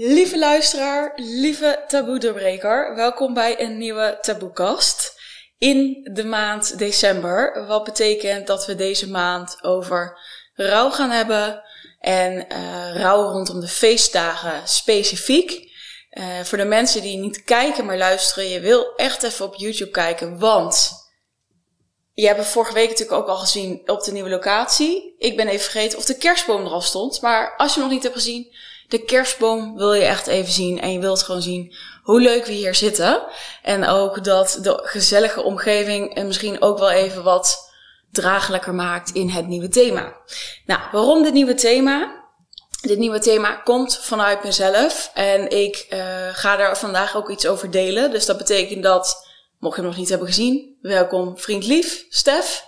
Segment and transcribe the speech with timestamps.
[0.00, 5.20] Lieve luisteraar, lieve taboe-doorbreker, welkom bij een nieuwe taboekast
[5.58, 7.66] in de maand december.
[7.66, 10.18] Wat betekent dat we deze maand over
[10.54, 11.62] rouw gaan hebben
[12.00, 15.72] en uh, rouw rondom de feestdagen specifiek.
[16.10, 19.90] Uh, voor de mensen die niet kijken maar luisteren, je wil echt even op YouTube
[19.90, 20.90] kijken, want
[22.12, 25.14] je hebt vorige week natuurlijk ook al gezien op de nieuwe locatie.
[25.18, 28.02] Ik ben even vergeten of de kerstboom er al stond, maar als je nog niet
[28.02, 28.56] hebt gezien
[28.88, 30.80] de kerstboom wil je echt even zien.
[30.80, 33.22] En je wilt gewoon zien hoe leuk we hier zitten.
[33.62, 37.72] En ook dat de gezellige omgeving misschien ook wel even wat
[38.10, 40.16] draaglijker maakt in het nieuwe thema.
[40.66, 42.26] Nou, waarom dit nieuwe thema?
[42.80, 45.10] Dit nieuwe thema komt vanuit mezelf.
[45.14, 45.98] En ik uh,
[46.32, 48.10] ga daar vandaag ook iets over delen.
[48.10, 49.26] Dus dat betekent dat,
[49.58, 52.66] mocht je nog niet hebben gezien, welkom vriend lief, Stef.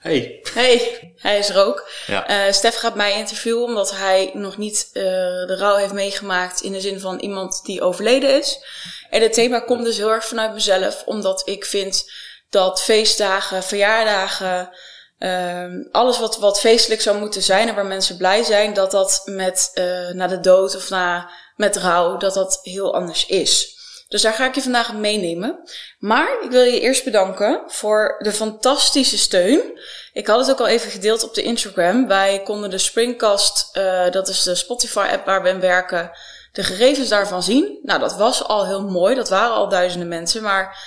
[0.00, 0.40] Hey.
[0.52, 1.88] Hey, hij is er ook.
[2.06, 2.46] Ja.
[2.46, 5.02] Uh, Stef gaat mij interviewen omdat hij nog niet uh,
[5.46, 8.64] de rouw heeft meegemaakt in de zin van iemand die overleden is.
[9.10, 12.10] En het thema komt dus heel erg vanuit mezelf, omdat ik vind
[12.50, 14.70] dat feestdagen, verjaardagen,
[15.18, 19.22] uh, alles wat, wat feestelijk zou moeten zijn en waar mensen blij zijn, dat dat
[19.24, 23.78] met uh, na de dood of na, met rouw, dat dat heel anders is.
[24.10, 25.58] Dus daar ga ik je vandaag meenemen.
[25.98, 29.80] Maar ik wil je eerst bedanken voor de fantastische steun.
[30.12, 32.06] Ik had het ook al even gedeeld op de Instagram.
[32.06, 36.10] Wij konden de Springcast, uh, dat is de Spotify-app waar we in werken,
[36.52, 37.78] de gegevens daarvan zien.
[37.82, 39.14] Nou, dat was al heel mooi.
[39.14, 40.42] Dat waren al duizenden mensen.
[40.42, 40.78] Maar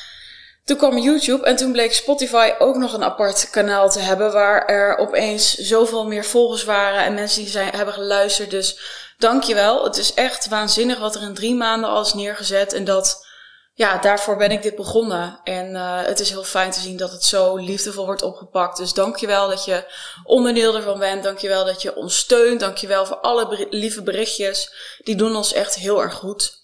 [0.66, 4.66] toen kwam YouTube en toen bleek Spotify ook nog een apart kanaal te hebben waar
[4.66, 8.52] er opeens zoveel meer volgers waren en mensen die zijn, hebben geluisterd.
[8.52, 8.80] Dus
[9.24, 9.84] dankjewel.
[9.84, 12.74] Het is echt waanzinnig wat er in drie maanden al is neergezet.
[12.74, 13.26] En dat,
[13.74, 15.40] ja, daarvoor ben ik dit begonnen.
[15.44, 18.78] En uh, het is heel fijn te zien dat het zo liefdevol wordt opgepakt.
[18.78, 19.84] Dus dankjewel dat je
[20.24, 21.24] onderdeel ervan bent.
[21.24, 22.60] Dankjewel dat je ons steunt.
[22.60, 24.74] Dankjewel voor alle lieve berichtjes.
[25.04, 26.62] Die doen ons echt heel erg goed.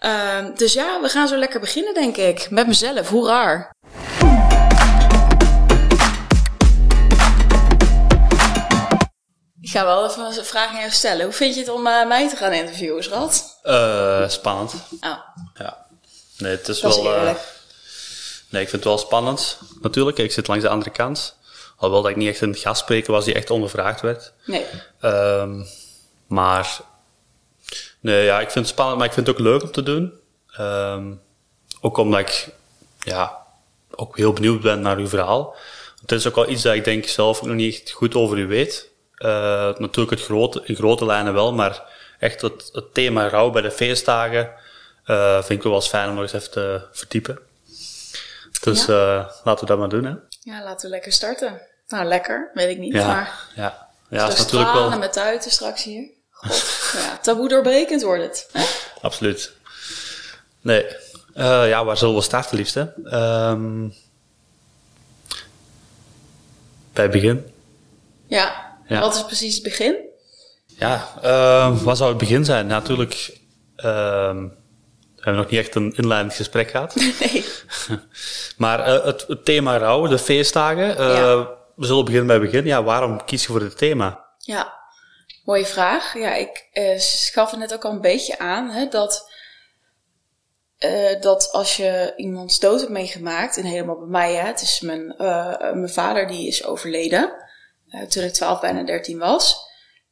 [0.00, 2.50] Uh, dus ja, we gaan zo lekker beginnen, denk ik.
[2.50, 3.08] Met mezelf.
[3.08, 3.70] Hoe raar.
[9.62, 11.24] Ik ga wel even een vraag aan jou stellen.
[11.24, 13.58] Hoe vind je het om uh, mij te gaan interviewen, schat?
[13.64, 14.74] Uh, spannend.
[15.00, 15.16] Oh.
[15.54, 15.86] Ja.
[16.38, 17.12] Nee, het is Dat is wel...
[17.12, 17.38] uh, eerlijk.
[18.48, 19.58] nee, ik vind het wel spannend.
[19.82, 21.36] Natuurlijk, ik zit langs de andere kant.
[21.76, 24.32] Alhoewel dat ik niet echt een gastspreker was die echt ondervraagd werd.
[24.44, 24.64] Nee.
[25.00, 25.64] Ehm
[26.26, 26.80] maar...
[28.00, 30.12] Nee, ja, ik vind het spannend, maar ik vind het ook leuk om te doen.
[30.56, 31.12] Ehm
[31.80, 32.48] ook omdat ik...
[32.98, 33.36] Ja,
[33.90, 35.56] ook heel benieuwd ben naar uw verhaal.
[36.00, 38.38] Het is ook wel iets dat ik denk zelf ook nog niet echt goed over
[38.38, 38.90] u weet.
[39.22, 39.28] Uh,
[39.78, 41.82] natuurlijk het grote, in grote lijnen wel, maar
[42.18, 44.50] echt het, het thema rouw bij de feestdagen
[45.06, 47.38] uh, vind ik wel eens fijn om nog eens even te verdiepen.
[48.60, 50.14] Dus uh, laten we dat maar doen, hè?
[50.40, 51.60] Ja, laten we lekker starten.
[51.88, 52.92] Nou, lekker, weet ik niet.
[52.92, 53.88] Ja, Maar ja.
[54.08, 54.98] ja is natuurlijk stralen wel...
[54.98, 56.10] met tuiten straks hier.
[56.30, 58.48] God, ja, taboe doorbrekend wordt het.
[58.52, 58.64] hè?
[59.00, 59.52] Absoluut.
[60.60, 60.86] Nee.
[61.36, 62.92] Uh, ja, waar zullen we starten, liefste?
[63.04, 63.94] Um,
[66.92, 67.54] bij het begin.
[68.26, 68.71] Ja.
[68.92, 69.00] Ja.
[69.00, 69.96] Wat is precies het begin?
[70.66, 72.66] Ja, uh, wat zou het begin zijn?
[72.66, 73.38] Natuurlijk
[73.76, 73.84] uh,
[75.22, 76.94] we hebben nog niet echt een inleidend gesprek gehad.
[77.20, 77.44] Nee.
[78.56, 80.86] maar uh, het, het, thema rouw, de feestdagen.
[80.86, 81.60] Ja.
[81.76, 82.66] We zullen beginnen bij het begin.
[82.66, 84.24] Ja, waarom kies je voor dit thema?
[84.38, 84.72] Ja,
[85.44, 86.14] mooie vraag.
[86.14, 89.32] Ja, ik eh schaf het net ook al een beetje aan hè, dat,
[90.78, 94.80] eh, dat als je iemands dood hebt meegemaakt, en helemaal bij mij, hè, het is
[94.80, 97.32] mijn, eh, mijn vader die is overleden
[97.92, 99.56] eh, toen ik 12, bijna 13 was,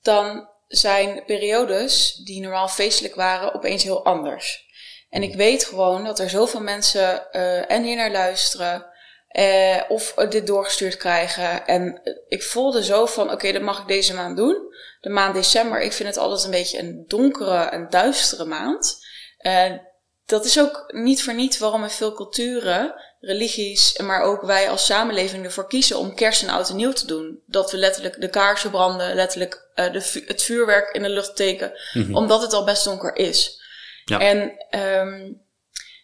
[0.03, 4.69] dan zijn periodes die normaal feestelijk waren opeens heel anders.
[5.09, 8.87] En ik weet gewoon dat er zoveel mensen eh en hier naar luisteren,
[9.29, 11.67] eh, of dit doorgestuurd krijgen.
[11.67, 14.57] En ik voelde zo van, oké, dat mag ik deze maand doen.
[15.01, 19.07] De maand december, ik vind het altijd een beetje een donkere, een duistere maand.
[19.39, 19.73] Eh,
[20.31, 24.87] dat is ook niet voor niet waarom in veel culturen, religies, maar ook wij als
[24.87, 27.43] samenleving ervoor kiezen om kerst en oud en nieuw te doen.
[27.47, 31.73] Dat we letterlijk de kaarsen branden, letterlijk eh, de, het vuurwerk in de lucht steken,
[32.13, 33.63] omdat het al best donker is.
[34.05, 34.21] Ja.
[34.21, 35.33] En ehm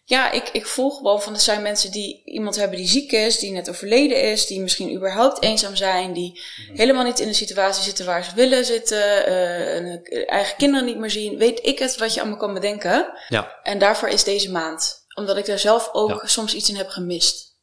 [0.09, 3.39] ja, ik, ik voel gewoon van er zijn mensen die iemand hebben die ziek is,
[3.39, 6.41] die net overleden is, die misschien überhaupt eenzaam zijn, die
[6.75, 10.87] helemaal niet in de situatie zitten waar ze willen zitten, eh, en hun eigen kinderen
[10.87, 11.39] niet meer zien.
[11.39, 13.13] Weet ik het wat je allemaal kan bedenken.
[13.29, 15.05] Ja, En daarvoor is deze maand.
[15.15, 16.27] Omdat ik daar zelf ook Ja.
[16.27, 17.55] soms iets in heb gemist.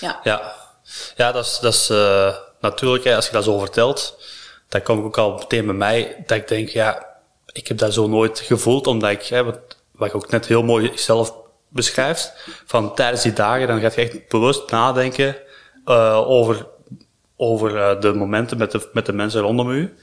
[0.00, 0.20] Ja.
[0.22, 0.54] ja.
[1.16, 4.18] ja dat is, dat is uh, natuurlijk, hè, als je dat zo vertelt,
[4.68, 7.06] dan kom ik ook al meteen bij mij, dat ik denk, ja,
[7.52, 9.58] ik heb dat zo nooit gevoeld, omdat ik, hè, wat,
[9.92, 11.34] wat ik ook net heel mooi zelf
[11.68, 12.32] beschrijft,
[12.66, 15.36] van tijdens die dagen, dan gaat je echt bewust nadenken
[15.86, 16.66] uh, over,
[17.36, 19.96] over uh, de momenten met de, met de mensen rondom u.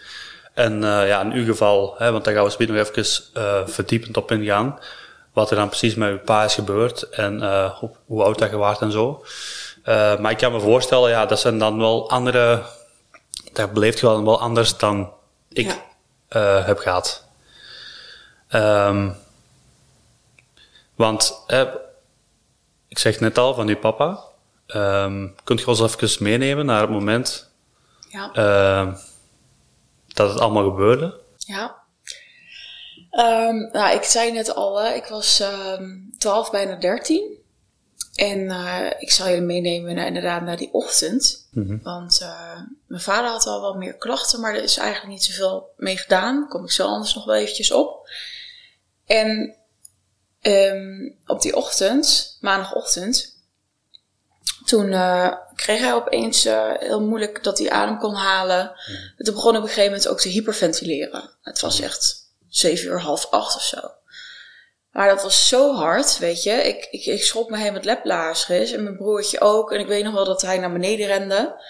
[0.53, 4.31] En ja, in uw geval, hè, want daar gaan we speed nog even verdiepend op
[4.31, 4.79] ingaan.
[5.33, 7.39] Wat er dan precies met uw pa is gebeurd en
[8.05, 9.25] hoe oud dat je waart en zo.
[10.19, 12.61] maar ik kan me voorstellen, ja, dat zijn dan wel andere...
[13.53, 15.13] Dat beleeft je wel anders dan
[15.49, 15.75] ik
[16.65, 17.27] heb gehad.
[18.53, 19.15] Um,
[20.95, 21.43] want
[22.87, 24.23] ik zeg net al van uw papa.
[24.67, 27.51] Um, kunt je ons even meenemen naar het moment
[28.09, 28.31] ja.
[28.35, 28.95] uh,
[30.07, 31.19] dat het allemaal gebeurde?
[31.37, 31.83] Ja.
[33.11, 37.43] Um, nou, ik zei net al, hè, ik was um, 12, bijna 13.
[38.15, 41.47] En uh, ik zal je meenemen naar, inderdaad naar die ochtend.
[41.51, 41.79] Mm -hmm.
[41.83, 45.73] Want uh, mijn vader had al wat meer klachten, maar er is eigenlijk niet zoveel
[45.77, 46.39] mee gedaan.
[46.39, 48.09] Daar kom ik zo anders nog wel eventjes op.
[49.05, 49.55] En
[50.47, 53.35] um, op die ochtend, maandagochtend,
[54.65, 58.71] toen uh, kreeg hij opeens uh, heel moeilijk dat hij adem kon halen.
[58.87, 59.25] Mm.
[59.25, 61.29] Toen begon op een gegeven moment ook te hyperventileren.
[61.41, 63.91] Het was echt zeven uur, half acht of zo.
[64.91, 66.51] Maar dat was zo hard, weet je.
[66.51, 69.71] Ik, ik, ik schrok me helemaal met leplazers en mijn broertje ook.
[69.71, 71.61] En ik weet nog wel dat hij naar beneden rende.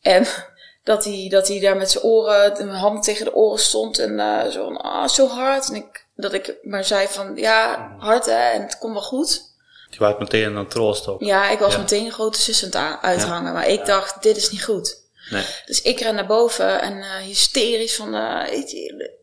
[0.00, 0.26] En
[0.84, 4.12] dat hij, dat hij daar met zijn oren, mijn hand tegen de oren stond en
[4.12, 5.68] uh, zo, ah, zo hard.
[5.68, 9.42] En ik dat ik maar zei van, ja, hard hè, en het komt wel goed.
[9.90, 11.22] Die was meteen een troost ook.
[11.22, 13.52] Ja, ik was meteen een grote zus aan het uithangen.
[13.52, 15.06] Maar ik dacht, dit is niet goed.
[15.30, 15.44] Nee.
[15.66, 18.42] Dus ik ren naar boven en uh, hysterisch van, uh,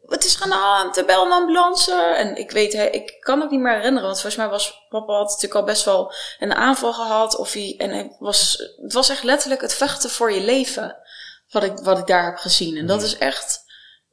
[0.05, 1.05] wat is er aan de hand?
[1.05, 1.93] Bel een ambulance.
[1.93, 4.07] En ik weet, ik kan ook niet meer herinneren.
[4.07, 7.35] Want volgens mij was papa had natuurlijk al best wel een aanval gehad.
[7.35, 10.97] Of hij, en hij was, het was echt letterlijk het vechten voor je leven.
[11.49, 12.77] Wat ik, wat ik daar heb gezien.
[12.77, 13.05] En dat mhm.
[13.05, 13.64] is echt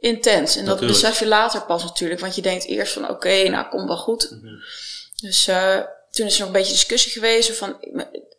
[0.03, 0.57] intens.
[0.57, 2.21] En dat besef je later pas natuurlijk.
[2.21, 4.31] Want je denkt eerst van oké, nou komt wel goed.
[4.31, 4.55] Mhm.
[5.21, 5.79] Dus uh,
[6.11, 7.57] toen is er nog een beetje discussie geweest.
[7.57, 7.77] Van,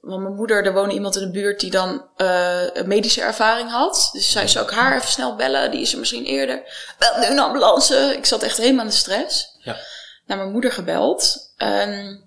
[0.02, 4.10] want mijn moeder, er woonde iemand in de buurt die dan uh, medische ervaring had.
[4.14, 5.72] Dus zij zou ik haar even snel bellen.
[5.72, 6.64] Die is er misschien eerder.
[7.00, 8.16] Bel nu een ambulance.
[8.18, 9.58] Ik zat echt helemaal in de stress.
[9.60, 9.78] Ja.
[10.26, 11.54] Naar mijn moeder gebeld.
[11.58, 12.24] Um,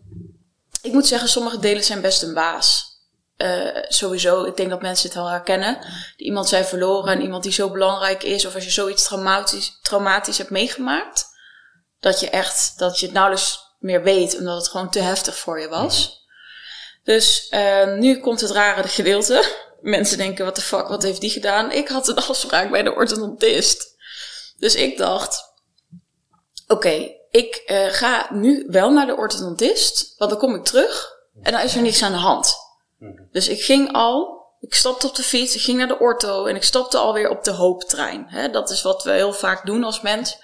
[0.83, 2.96] ik moet zeggen, sommige delen zijn best een baas.
[3.37, 5.79] Uh, sowieso, ik denk dat mensen het wel herkennen.
[6.17, 8.47] Die iemand zijn verloren en iemand die zo belangrijk is.
[8.47, 11.27] Of als je zoiets traumatisch, traumatisch hebt meegemaakt.
[12.01, 14.39] Dat je echt, dat je het nauwelijks meer weet.
[14.39, 16.25] Omdat het gewoon te heftig voor je was.
[17.05, 19.55] Dus uh, nu komt het rare gedeelte.
[19.81, 21.73] Mensen denken, wat de fuck, wat heeft die gedaan?
[21.73, 23.95] Ik had een afspraak bij de orthodontist.
[24.59, 25.43] Dus ik dacht,
[26.67, 30.15] oké, ik uh, ga nu wel naar de orthodontist.
[30.17, 32.55] Want dan kom ik terug en dan is er niks aan de hand.
[32.99, 33.23] Mhm.
[33.33, 36.57] Dus ik ging al, ik stapte op de fiets, ik ging naar de orto en
[36.57, 38.25] ik stapte alweer op de hooptrein.
[38.29, 38.51] Hè?
[38.51, 40.39] Dat is wat we heel vaak doen als mens.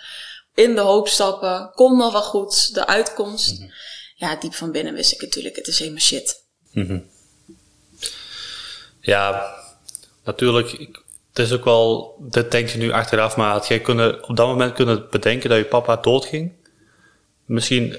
[0.55, 3.59] In de hoop stappen, kom wel goed, de uitkomst.
[3.59, 3.71] Mhm.
[4.15, 6.45] Ja, diep van binnen wist ik natuurlijk, het is helemaal shit.
[6.73, 7.01] Mhm.
[9.01, 9.55] Ja,
[10.25, 10.71] natuurlijk.
[11.29, 14.47] het is ook wel, dit denk je nu achteraf, maar had jij kunnen, op dat
[14.47, 16.53] moment kunnen bedenken dat je papa doodging?
[17.45, 17.97] Misschien,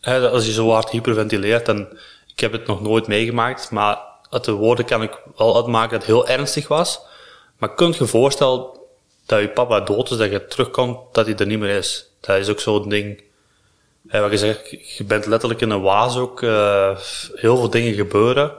[0.00, 1.98] hè, als je zo hard hyperventileert, dan
[2.34, 3.98] ik heb het nog nooit meegemaakt, maar
[4.30, 7.00] uit de woorden kan ik wel uitmaken dat het heel ernstig was.
[7.58, 8.66] Maar kunt je voorstellen
[9.26, 12.06] dat je papa dood is, dat je terugkomt, dat hij er niet meer is?
[12.20, 13.22] Dat is ook zo'n ding.
[14.08, 16.42] Hè, wat je zegt, je bent letterlijk in een waas ook.
[16.42, 16.98] Uh,
[17.34, 18.52] heel veel dingen gebeuren.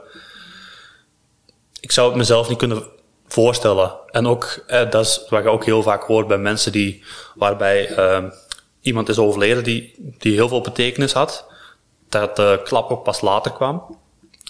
[1.80, 2.82] Ik zou het mezelf niet kunnen
[3.26, 3.92] voorstellen.
[4.10, 7.02] En ook, dat is wat je ook heel vaak hoort bij mensen die,
[7.34, 8.24] waarbij uh,
[8.80, 11.46] iemand is overleden die, die heel veel betekenis had
[12.20, 13.98] dat de klap ook pas later kwam.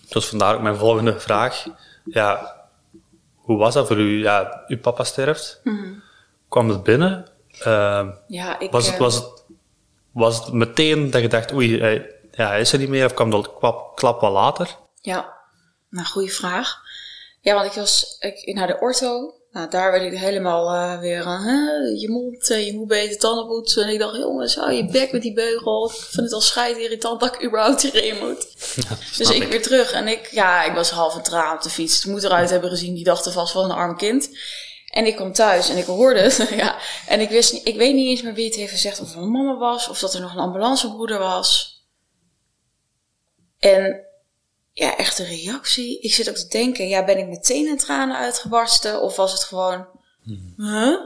[0.09, 1.67] Dus vandaar ook mijn volgende vraag.
[2.05, 2.57] Ja,
[3.35, 4.23] hoe was dat voor u?
[4.23, 5.61] Ja, uw papa sterft.
[5.65, 6.03] Mm
[6.49, 7.29] Kwam het binnen?
[7.67, 9.45] Uh, ja, ik, was, het, eh, was, het,
[10.13, 13.05] was het meteen dat je dacht, oei, hij, ja, hij is er niet meer?
[13.05, 14.77] Of kwam de klap, klap wel later?
[15.01, 15.33] Ja,
[15.89, 16.83] nou, goede vraag.
[17.41, 21.25] Ja, want ik was ik, naar de ortho nou, daar werd ik helemaal uh, weer
[21.25, 23.83] aan, je mond, je moet beter tanden poetsen.
[23.83, 25.91] En ik dacht, jongens, hou je bek met die beugel.
[25.91, 28.47] Ik vind het al scheid irritant dat ik überhaupt hierheen moet.
[29.19, 29.93] dus ik, weer terug.
[29.93, 32.01] En ik, ja, ik was half een traan op de fiets.
[32.01, 34.29] De moet eruit hebben gezien, die dacht er vast wel een arm kind.
[34.87, 36.49] En ik kom thuis en ik hoorde het.
[36.57, 36.77] ja.
[37.07, 39.01] En ik wist niet, ik weet niet eens meer wie het heeft gezegd.
[39.01, 41.83] Of het mijn mama was, of dat er nog een ambulancebroeder was.
[43.59, 44.04] En
[44.75, 46.01] ja, echt een reactie.
[46.01, 49.03] Ik zit ook te denken, ja, ben ik meteen in tranen uitgebarsten?
[49.03, 49.87] Of was het gewoon,
[50.23, 50.55] hmm.
[50.57, 50.99] huh?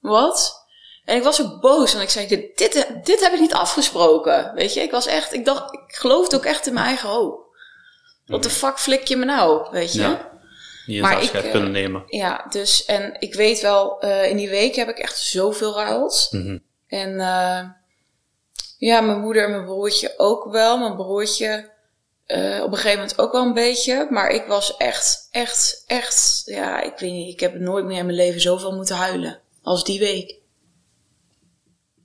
[0.00, 0.66] Wat?
[1.04, 4.54] En ik was ook boos, want ik zei, dit, dit, dit heb ik niet afgesproken.
[4.54, 7.42] Weet je, ik was echt, ik dacht, ik geloofde ook echt in mijn eigen hoop.
[8.26, 8.58] Wat de hmm.
[8.58, 10.00] fuck flik je me nou, weet je?
[10.00, 10.32] Ja.
[10.86, 12.02] Niet maar ik, uh, kunnen nemen.
[12.06, 16.30] Ja, dus, en ik weet wel, uh, in die week heb ik echt zoveel ruils.
[16.30, 16.62] Mm -hmm.
[16.86, 17.60] En uh,
[18.78, 20.78] ja, mijn moeder en mijn broertje ook wel.
[20.78, 21.72] Mijn broertje,
[22.26, 24.06] uh, op een gegeven moment ook wel een beetje.
[24.10, 26.42] Maar ik was echt, echt, echt.
[26.44, 27.32] Ja, ik weet niet.
[27.32, 29.40] Ik heb nooit meer in mijn leven zoveel moeten huilen.
[29.62, 30.34] Als die week.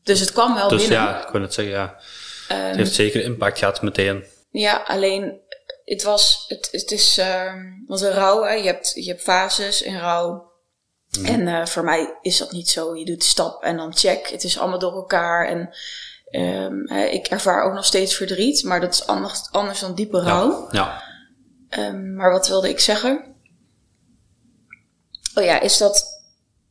[0.03, 0.99] Dus het kwam wel dus binnen.
[0.99, 1.99] ja, ik wil het zeggen, ja.
[2.47, 4.23] het heeft zeker impact gehad meteen.
[4.51, 5.39] Ja, alleen
[5.85, 7.53] het was, het, het is, uh,
[7.87, 8.43] was een rouw.
[8.43, 8.53] Hè?
[8.53, 10.51] Je, hebt, je hebt fases in rouw.
[11.23, 12.95] En uh, voor mij is dat niet zo.
[12.95, 14.27] Je doet stap en dan check.
[14.27, 15.47] Het is allemaal door elkaar.
[15.47, 15.69] En
[16.31, 20.67] um, ik ervaar ook nog steeds verdriet, maar dat is anders, anders dan diepe rouw.
[20.71, 21.01] Ja.
[21.69, 21.87] ja.
[21.87, 23.35] Um, maar wat wilde ik zeggen?
[25.35, 26.21] Oh ja, is dat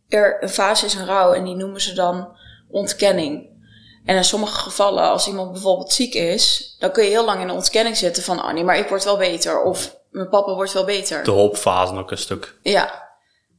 [0.09, 2.37] er een fase is in rouw en die noemen ze dan
[2.69, 3.57] ontkenning.
[4.05, 7.47] En in sommige gevallen, als iemand bijvoorbeeld ziek is, dan kun je heel lang in
[7.47, 9.63] de ontkenning zitten van, oh nee, maar ik word wel beter.
[9.63, 11.25] Of mijn papa wordt wel beter.
[11.25, 12.59] De hoopfase ook een stuk.
[12.63, 13.07] Ja.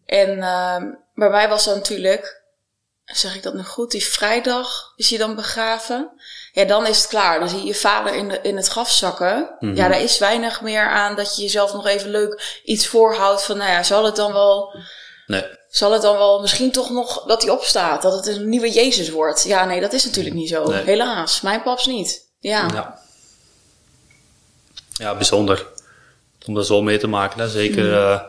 [0.05, 0.77] En uh,
[1.13, 2.38] bij mij was dat natuurlijk,
[3.11, 6.11] zeg ik dat nog goed, die vrijdag is hij dan begraven.
[6.51, 7.39] Ja, dan is het klaar.
[7.39, 9.37] Dan zie je je vader in, de, in het graf zakken.
[9.37, 9.77] Mm -hmm.
[9.77, 13.57] Ja, daar is weinig meer aan dat je jezelf nog even leuk iets voorhoudt van,
[13.57, 14.75] nou ja, zal het dan wel...
[15.27, 15.43] Nee.
[15.69, 18.01] Zal het dan wel misschien toch nog dat hij opstaat?
[18.01, 19.43] Dat het een nieuwe Jezus wordt?
[19.43, 20.67] Ja, nee, dat is natuurlijk niet zo.
[20.67, 20.83] Nee.
[20.83, 21.41] Helaas.
[21.41, 22.25] Mijn paps niet.
[22.39, 22.67] Ja.
[22.73, 22.99] Ja,
[24.93, 25.67] ja bijzonder.
[26.45, 27.39] Om daar zo mee te maken.
[27.39, 27.49] Hè.
[27.49, 27.91] Zeker, mm.
[27.91, 28.21] uh,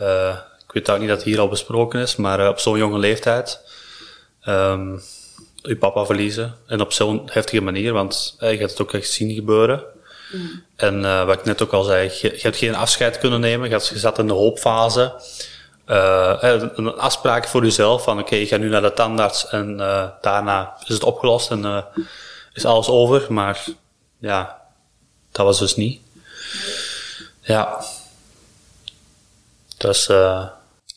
[0.00, 2.78] uh, ik weet ook niet dat het hier al besproken is, maar uh, op zo'n
[2.78, 3.60] jonge leeftijd
[4.48, 5.02] um,
[5.54, 6.54] je papa verliezen.
[6.66, 9.82] En op zo'n heftige manier, want je gaat het ook echt zien gebeuren.
[10.32, 10.62] Mm.
[10.76, 13.68] En wat ik net ook al zei, je, je hebt geen afscheid kunnen nemen.
[13.68, 15.14] Je, je zat in de hoopfase.
[15.86, 16.34] Uh,
[16.74, 20.08] een afspraak voor jezelf van oké, okay, ik ga nu naar de tandarts en uh,
[20.20, 21.82] daarna is het opgelost en uh,
[22.52, 23.32] is alles over.
[23.32, 23.64] Maar
[24.18, 24.60] ja,
[25.32, 26.00] dat was dus niet.
[27.40, 27.84] Ja.
[29.76, 30.10] Dus.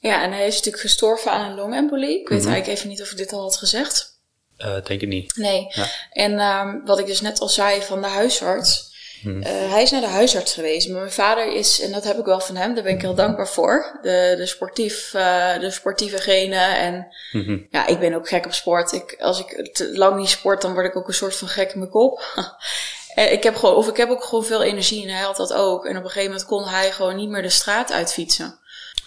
[0.01, 2.19] Ja, en hij is natuurlijk gestorven aan een longembolie.
[2.19, 2.53] Ik weet mm -hmm.
[2.53, 4.19] eigenlijk even niet of ik dit al had gezegd.
[4.57, 5.35] denk ik niet.
[5.35, 5.67] Nee.
[5.69, 5.85] Ja.
[6.11, 8.89] En um, wat ik dus net al zei van de huisarts.
[9.21, 9.37] Hmm.
[9.37, 12.25] Uh, hij is naar de huisarts geweest, maar mijn vader is, en dat heb ik
[12.25, 13.99] wel van hem, daar ben ik heel dankbaar voor.
[14.01, 16.77] De, de, sportief, uh, de sportieve genen.
[16.77, 17.67] En -hmm.
[17.69, 18.91] ja, ik ben ook gek op sport.
[18.91, 21.71] Ik, als ik te lang niet sport, dan word ik ook een soort van gek
[21.71, 22.23] in mijn kop.
[23.15, 25.53] en ik heb gewoon, of ik heb ook gewoon veel energie en hij had dat
[25.53, 25.85] ook.
[25.85, 28.59] En op een gegeven moment kon hij gewoon niet meer de straat uitfietsen.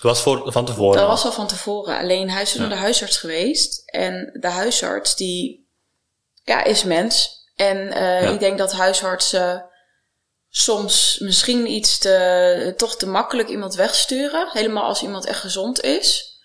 [0.05, 0.99] Dat was voor, van tevoren?
[0.99, 1.99] Dat was al van tevoren.
[1.99, 3.83] Alleen hij is naar de huisarts geweest.
[3.91, 5.69] En de huisarts, die
[6.43, 7.43] ja, is mens.
[7.57, 8.31] En uh, ja.
[8.31, 9.67] ik denk dat huisartsen
[10.49, 14.49] soms misschien iets te, toch te makkelijk iemand wegsturen.
[14.53, 16.39] Helemaal als iemand echt gezond is.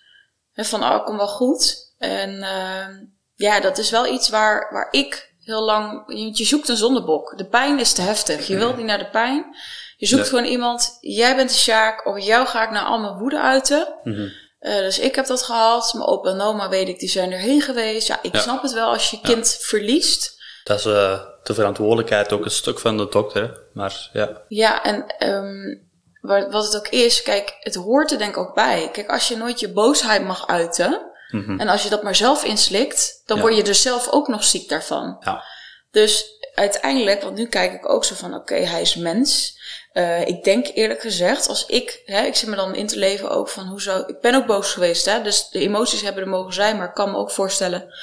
[0.53, 1.93] En van, oh, kom wel goed.
[1.97, 2.87] En uh,
[3.35, 6.03] ja, dat is wel iets waar, waar ik heel lang...
[6.07, 7.37] Je, je zoekt een zondebok.
[7.37, 8.47] De pijn is te heftig.
[8.47, 9.55] Je wilt niet naar de pijn.
[9.99, 10.97] Je zoekt gewoon iemand.
[11.01, 12.05] Jij bent de Sjaak.
[12.07, 13.93] Op jou ga ik naar al mijn woede uiten.
[14.03, 14.31] Mm -hmm.
[14.61, 15.93] uh, dus ik heb dat gehad.
[15.93, 18.07] Mijn opa en oma weet ik, die zijn erheen geweest.
[18.07, 18.39] Ja, ik Ja.
[18.41, 20.37] snap het wel als je kind verliest.
[20.63, 23.59] Dat is uh, de verantwoordelijkheid ook een stuk van de dokter.
[23.73, 25.87] Maar ja, Ja, en um,
[26.21, 28.89] wat, het ook is, kijk, het hoort er denk ik ook bij.
[28.91, 31.59] Kijk, als je nooit je boosheid mag uiten, Mhm.
[31.59, 34.69] en als je dat maar zelf inslikt, dan word je er zelf ook nog ziek
[34.69, 35.17] daarvan.
[35.19, 35.43] ja.
[35.91, 39.57] Dus uiteindelijk, want nu kijk ik ook zo van, oké, hij is mens.
[39.99, 43.29] Eh, ik denk eerlijk gezegd, als ik, hè, ik zit me dan in te leven
[43.29, 46.53] ook van, hoezo, ik ben ook boos geweest, hè, dus de emoties hebben er mogen
[46.53, 47.93] zijn, maar ik kan me ook voorstellen,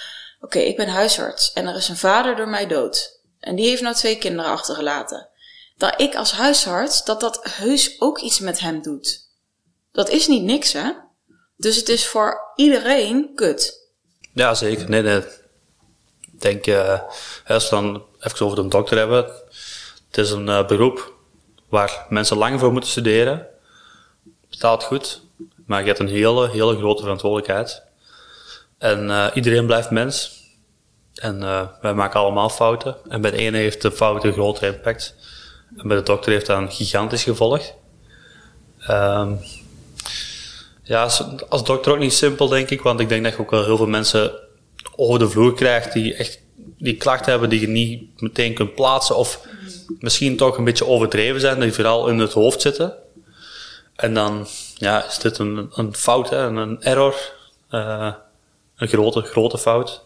[0.40, 3.20] oké, ik ben huisarts en er is een vader door mij dood.
[3.40, 5.28] En die heeft nou twee kinderen achtergelaten.
[5.76, 9.28] Dat ik als huisarts, dat dat heus ook iets met hem doet.
[9.92, 10.92] Dat is niet niks, hè?
[11.56, 13.90] Dus het is voor iedereen kut.
[14.32, 14.90] Ja, zeker.
[14.90, 15.18] Nee, nee.
[16.32, 17.00] Ik denk, eh,
[17.46, 19.24] als we dan even over de dokter hebben.
[20.06, 21.15] Het is een eh, beroep
[21.68, 23.46] waar mensen lang voor moeten studeren.
[24.50, 25.20] Betaalt goed.
[25.66, 27.82] Maar je hebt een hele, hele grote verantwoordelijkheid.
[28.78, 30.44] En eh, iedereen blijft mens.
[31.14, 32.96] En eh, wij maken allemaal fouten.
[33.08, 35.14] En bij de ene heeft de fout een grotere impact.
[35.76, 37.72] En bij de dokter heeft dat een gigantisch gevolg.
[38.78, 39.32] Ehm,
[40.82, 42.82] ja, als, als dokter ook niet simpel, denk ik.
[42.82, 44.32] Want ik denk dat je ook wel heel veel mensen
[44.96, 46.40] over de vloer krijgt die echt
[46.78, 49.16] die klachten hebben die je niet meteen kunt plaatsen.
[49.16, 49.46] Of
[49.98, 52.94] misschien toch een beetje overdreven zijn, die vooral in het hoofd zitten.
[53.96, 57.32] En dan ja, is dit een, een fout, hè, een error.
[57.70, 58.14] eh,
[58.76, 60.04] een grote, grote fout.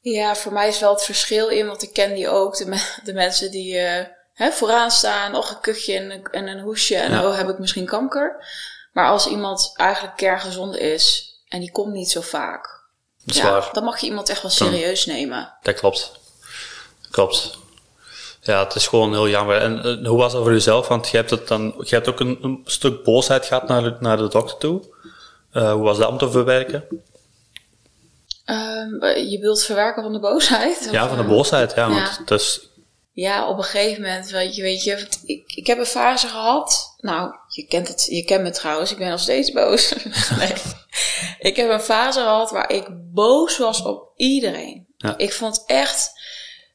[0.00, 2.56] Ja, voor mij is wel het verschil in, want ik ken die ook.
[2.56, 6.46] De, me- de mensen die eh, hè, vooraan staan, nog een kuchje en een, en
[6.46, 7.26] een hoesje en Ja.
[7.28, 8.46] oh, heb ik misschien kanker.
[8.92, 12.80] Maar als iemand eigenlijk kerngezond is en die komt niet zo vaak,
[13.24, 15.54] ja, dan mag je iemand echt wel serieus nemen.
[15.62, 16.12] Dat klopt.
[17.10, 17.58] Klopt.
[18.44, 19.56] Ja, het is gewoon heel jammer.
[19.56, 20.88] En eh, hoe was dat voor jezelf?
[20.88, 23.96] Want je hebt, het dan, je hebt ook een, een stuk boosheid gehad naar de,
[24.00, 24.82] naar de dokter toe.
[25.52, 26.84] Eh, hoe was dat om te verwerken?
[28.44, 30.88] Ehm, je wilt verwerken van de boosheid?
[30.90, 31.88] Ja, van de eh, boosheid, ja.
[31.88, 32.68] Want het is,
[33.12, 36.94] Ja, op een gegeven moment, weet je, weet je ik, ik heb een fase gehad.
[36.98, 39.92] Nou, je kent het, je kent me trouwens, ik ben nog steeds boos.
[40.38, 40.52] nee.
[41.38, 44.86] ik heb een fase gehad waar ik boos was op iedereen.
[44.96, 45.14] Ja.
[45.16, 46.12] Ik vond echt,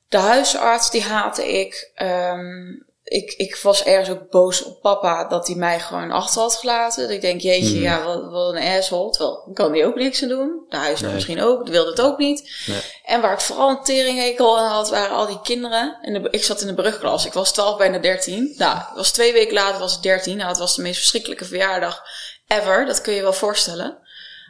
[0.09, 1.91] de huisarts die haatte ik.
[1.95, 6.55] Ehm, ik, ik was ergens ook boos op papa dat hij mij gewoon achter had
[6.55, 7.01] gelaten.
[7.03, 7.83] Dat ik denk, jeetje, Mhm.
[7.83, 9.11] ja, wat, wat een asshole.
[9.11, 10.65] Terwijl, kan die ook niks aan doen.
[10.69, 11.13] De huisarts Nee.
[11.13, 12.51] misschien ook, die wilde het ook niet.
[12.65, 12.81] Nee.
[13.05, 15.97] En waar ik vooral een teringhekel aan had, waren al die kinderen.
[16.01, 17.25] En de, ik zat in de brugklas.
[17.25, 18.53] Ik was 12, bijna 13.
[18.57, 20.37] Nou, het was twee weken later was ik 13.
[20.37, 22.03] Nou, het was de meest verschrikkelijke verjaardag
[22.47, 22.85] ever.
[22.85, 23.97] Dat kun je je wel voorstellen.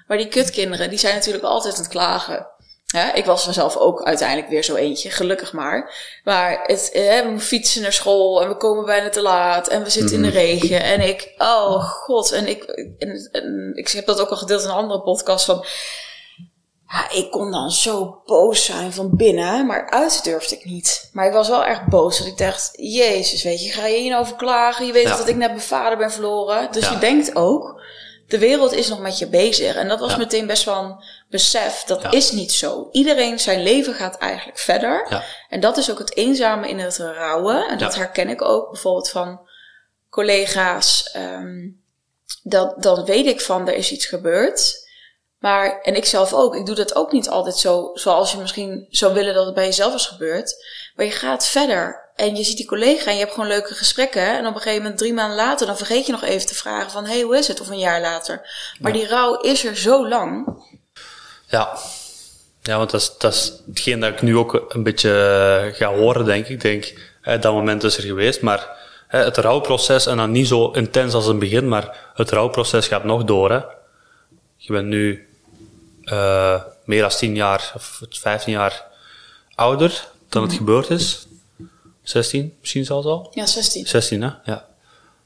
[0.08, 2.48] Maar die kutkinderen, die zijn natuurlijk altijd aan het klagen.
[3.14, 5.94] Ik was vanzelf ook uiteindelijk weer zo eentje, gelukkig maar.
[6.24, 9.90] Maar het, hè, we fietsen naar school en we komen bijna te laat en we
[9.90, 10.84] zitten in de regen.
[10.84, 12.64] En ik, oh god, en ik,
[12.98, 15.66] en, en ik heb dat ook al gedeeld in een andere podcast van...
[16.90, 21.10] Ja, ik kon dan zo boos zijn van binnen, maar uit durfde ik niet.
[21.14, 24.10] Maar ik was wel erg boos, dat ik dacht, jezus, weet je, ga je hier
[24.10, 24.86] nou over klagen?
[24.86, 25.18] Je weet Ja.
[25.18, 26.72] dat ik net mijn vader ben verloren.
[26.72, 26.92] Dus Ja.
[26.92, 27.82] je denkt ook,
[28.28, 29.76] de wereld is nog met je bezig.
[29.76, 30.18] En dat was Ja.
[30.18, 32.12] meteen best wel een besef, dat Ja.
[32.12, 32.88] is niet zo.
[32.92, 35.06] Iedereen, zijn leven gaat eigenlijk verder.
[35.10, 35.24] Ja.
[35.50, 37.68] En dat is ook het eenzame in het rouwen.
[37.68, 39.40] En dat herken ik ook bijvoorbeeld van
[40.10, 41.10] collega's.
[41.14, 41.68] ehm,
[42.44, 44.86] dat, dan weet ik van, er is iets gebeurd.
[45.40, 48.88] Maar, en ik zelf ook, ik doe dat ook niet altijd zo zoals je misschien
[48.90, 50.66] zou willen dat het bij jezelf is gebeurd.
[50.96, 52.07] Maar je gaat verder.
[52.18, 54.38] En je ziet die collega en je hebt gewoon leuke gesprekken.
[54.38, 56.92] En op een gegeven moment, drie maanden later, dan vergeet je nog even te vragen
[56.92, 57.62] van, hé, hey, hoe is het?
[57.62, 58.50] Of een jaar later.
[58.80, 60.48] Maar die rouw is er zo lang.
[61.48, 61.78] Ja.
[62.62, 65.94] Ja, want dat is, dat is hetgeen dat ik nu ook een beetje eh, ga
[65.94, 66.50] horen, denk ik.
[66.50, 68.70] Ik denk, hè, dat moment is er geweest, maar
[69.08, 72.88] hè, het rouwproces, en dan niet zo intens als in het begin, maar het rouwproces
[72.88, 73.52] gaat nog door.
[73.52, 73.60] Hè.
[74.56, 75.28] Je bent nu
[76.04, 78.86] eh, meer dan 10 jaar, of 15 jaar
[79.56, 81.27] ouder dan het gebeurd is.
[82.10, 83.28] 16, misschien zelfs al.
[83.34, 83.88] Ja, 16.
[83.88, 84.30] 16, hè?
[84.44, 84.66] Ja.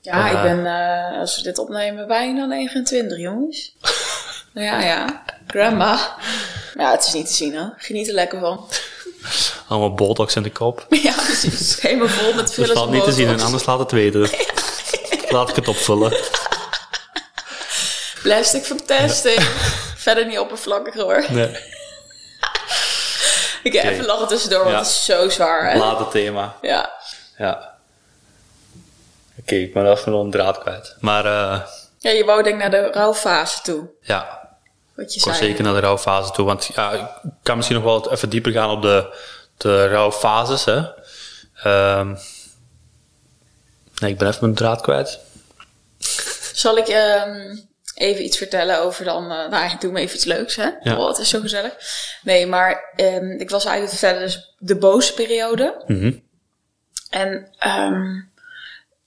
[0.02, 0.32] Ja, Eh.
[0.36, 3.76] ik ben, eh, als we dit opnemen, bijna 29, jongens.
[4.54, 5.24] ja, ja.
[5.48, 6.16] Grandma.
[6.78, 7.64] Ja, het is niet te zien, hè.
[7.78, 8.66] Geniet er lekker van.
[9.68, 10.86] Allemaal botox in de kop.
[11.04, 11.82] ja, precies.
[11.82, 14.30] Helemaal vol met fillers valt en niet te zien, en anders laat het weten.
[15.30, 16.14] Laat ik het opvullen.
[18.22, 19.40] Plastic fantastic.
[19.96, 21.26] Verder niet oppervlakkig hoor.
[21.30, 21.58] Nee.
[23.64, 23.88] Ik Oké.
[23.88, 25.72] even lachen tussendoor, want het is zo zwaar.
[25.72, 25.78] Hè?
[25.78, 26.56] Laat het thema.
[26.62, 26.92] Ja.
[27.38, 27.76] Ja.
[29.40, 30.96] Oké, ik ben even nog een draad kwijt.
[31.00, 31.62] Maar eh,
[31.98, 33.90] ja, je wou denk ik naar de rouwfase toe.
[34.02, 34.50] ja,
[34.96, 35.36] Wat je ik zei.
[35.38, 36.46] zeker naar de rouwfase toe.
[36.46, 37.06] Want ja, ik
[37.44, 39.18] kan misschien nog wel even dieper gaan op de,
[39.58, 40.66] de rouwfases.
[40.66, 40.82] Hè.
[41.64, 42.16] Ehm,
[44.00, 45.20] nee, ik ben even mijn draad kwijt.
[46.54, 47.58] Zal ik ehm,
[47.96, 49.32] even iets vertellen over dan...
[49.32, 50.70] eh, nou, ik doe me even iets leuks, hè?
[50.82, 50.98] Ja.
[51.00, 51.74] Oh, het is zo gezellig.
[52.24, 55.84] Nee, maar ehm, ik was eigenlijk te vertellen, dus de boze periode.
[55.88, 56.14] Mhm.
[57.10, 58.22] En ehm,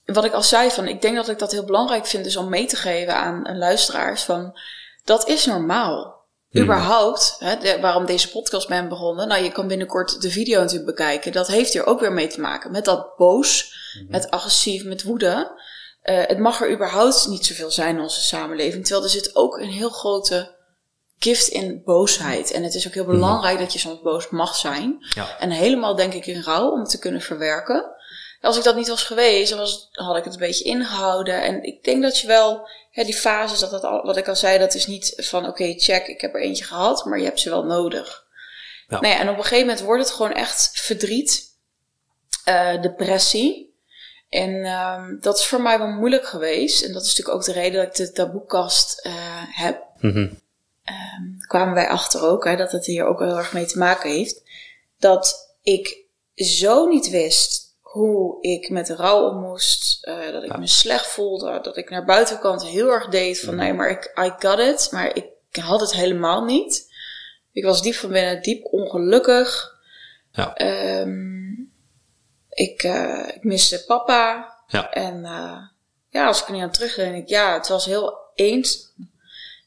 [0.05, 2.49] wat ik al zei, van, ik denk dat ik dat heel belangrijk vind, dus om
[2.49, 4.59] mee te geven aan, aan luisteraars, van
[5.03, 6.13] dat is normaal.
[6.63, 9.27] Überhaupt, hè, de- waarom deze podcast ben begonnen.
[9.27, 11.31] Nou, je kan binnenkort de video natuurlijk bekijken.
[11.31, 12.71] Dat heeft hier ook weer mee te maken.
[12.71, 13.73] Met dat boos,
[14.07, 15.59] met agressief, met woede.
[16.05, 18.83] Eh, het mag er überhaupt niet zoveel zijn in onze samenleving.
[18.83, 20.55] Terwijl er zit ook een heel grote
[21.19, 22.51] gift in boosheid.
[22.51, 24.97] En het is ook heel belangrijk dat je soms boos mag zijn.
[25.15, 25.39] Ja.
[25.39, 27.93] En helemaal denk ik in rouw om het te kunnen verwerken.
[28.41, 31.41] Als ik dat niet was geweest, dan was, had ik het een beetje ingehouden.
[31.41, 34.59] En ik denk dat je wel, die fases, dat dat al, wat ik al zei,
[34.59, 37.49] dat is niet van oké, check, ik heb er eentje gehad, maar je hebt ze
[37.49, 38.25] wel nodig.
[38.87, 38.99] Ja.
[38.99, 41.43] Nou ja, en op een gegeven moment wordt het gewoon echt verdriet,
[42.43, 43.74] eh, depressie.
[44.29, 46.83] En ehm, dat is voor mij wel moeilijk geweest.
[46.83, 49.13] En dat is natuurlijk ook de reden dat ik de taboekast eh,
[49.51, 49.83] heb.
[49.99, 50.27] Mhm.
[50.83, 54.09] Daar kwamen wij achter ook, hè, dat het hier ook heel erg mee te maken
[54.09, 54.41] heeft.
[54.99, 55.97] Dat ik
[56.35, 60.05] zo niet wist hoe ik met de rouw om moest.
[60.05, 61.59] eh, dat ik me slecht voelde.
[61.61, 64.87] Dat ik naar buitenkant heel erg deed van nee, maar ik I got it.
[64.91, 66.93] Maar ik had het helemaal niet.
[67.51, 69.75] Ik was diep van binnen diep ongelukkig.
[70.31, 70.55] Ja.
[70.55, 71.43] Ehm,
[72.55, 74.53] ik, eh, ik miste papa.
[74.67, 74.91] Ja.
[74.91, 75.57] En eh,
[76.09, 78.93] ja, als ik er niet aan terugdenk, denk ik, ja, het was heel eens.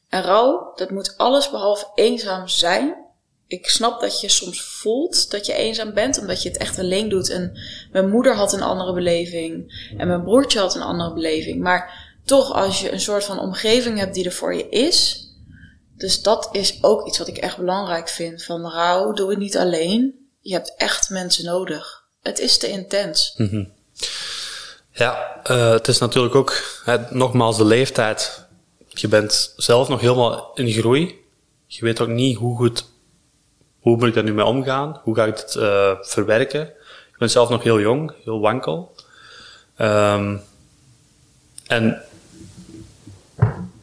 [0.09, 3.07] En rouw, dat moet alles behalve eenzaam zijn.
[3.47, 7.09] Ik snap dat je soms voelt dat je eenzaam bent, omdat je het echt alleen
[7.09, 7.29] doet.
[7.29, 7.59] En
[7.91, 9.73] mijn moeder had een andere beleving.
[9.97, 11.61] En mijn broertje had een andere beleving.
[11.61, 15.27] Maar toch, als je een soort van omgeving hebt die er voor je is.
[15.97, 18.43] Dus dat is ook iets wat ik echt belangrijk vind.
[18.43, 20.27] Van rouw, doe het niet alleen.
[20.39, 21.98] Je hebt echt mensen nodig.
[22.21, 23.35] Het is te intens.
[24.91, 26.63] Ja, eh, het is natuurlijk ook,
[27.09, 28.45] nogmaals, de leeftijd.
[28.87, 31.15] Je bent zelf nog helemaal in groei.
[31.65, 32.85] Je weet ook niet hoe goed,
[33.79, 34.99] hoe moet ik daar nu mee omgaan?
[35.03, 36.67] Hoe ga ik dit eh, verwerken?
[37.11, 38.95] Ik ben zelf nog heel jong, heel wankel.
[39.75, 40.37] Ehm,
[41.67, 42.01] en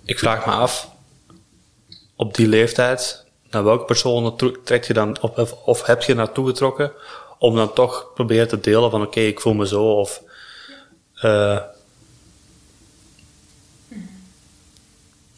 [0.05, 0.89] ik vraag me af,
[2.17, 6.93] op die leeftijd, naar welke persoon trek je dan, of, of heb je naartoe getrokken,
[7.39, 10.23] om dan toch proberen te delen van oké, ik voel me zo, of...
[11.23, 11.61] Uh,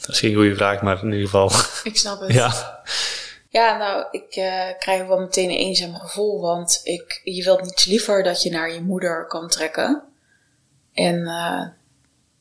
[0.00, 1.50] dat is geen goede vraag, maar in ieder geval...
[1.82, 2.32] Ik snap het.
[2.42, 2.82] ja.
[3.50, 7.84] Ja, nou, ik uh, krijg wel meteen een eenzaam gevoel, want ik, je wilt niets
[7.84, 10.02] liever dat je naar je moeder kan trekken.
[10.92, 11.66] En uh,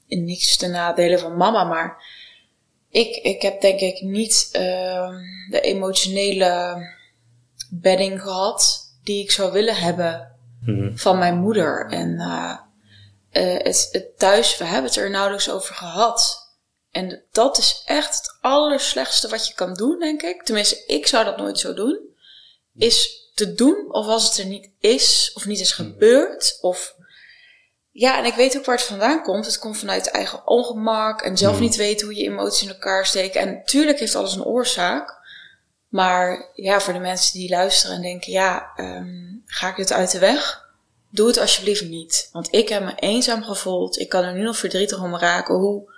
[0.07, 2.03] niks te nadelen van mama, maar
[2.89, 5.09] ik, ik heb denk ik niet uh,
[5.49, 6.77] de emotionele
[7.69, 11.87] bedding gehad die ik zou willen hebben mm van mijn moeder.
[11.89, 12.55] En uh,
[13.63, 16.47] het, het thuis, we hebben het er nauwelijks over gehad.
[16.91, 20.43] En dat is echt het allerslechtste wat je kan doen, denk ik.
[20.43, 21.99] Tenminste, ik zou dat nooit zo doen.
[22.75, 26.57] Is te doen of als het er niet is, of niet is gebeurd.
[26.61, 26.95] Of
[27.91, 29.45] ja, en ik weet ook waar het vandaan komt.
[29.45, 31.63] Het komt vanuit eigen ongemak en zelf hmm.
[31.63, 33.41] niet weten hoe je emoties in elkaar steken.
[33.41, 35.16] En natuurlijk heeft alles een oorzaak.
[35.87, 40.11] Maar ja, voor de mensen die luisteren en denken: ja, um, ga ik dit uit
[40.11, 40.65] de weg?
[41.09, 42.29] Doe het alsjeblieft niet.
[42.31, 43.99] Want ik heb me eenzaam gevoeld.
[43.99, 45.91] Ik kan er nu nog verdrietig om raken hoe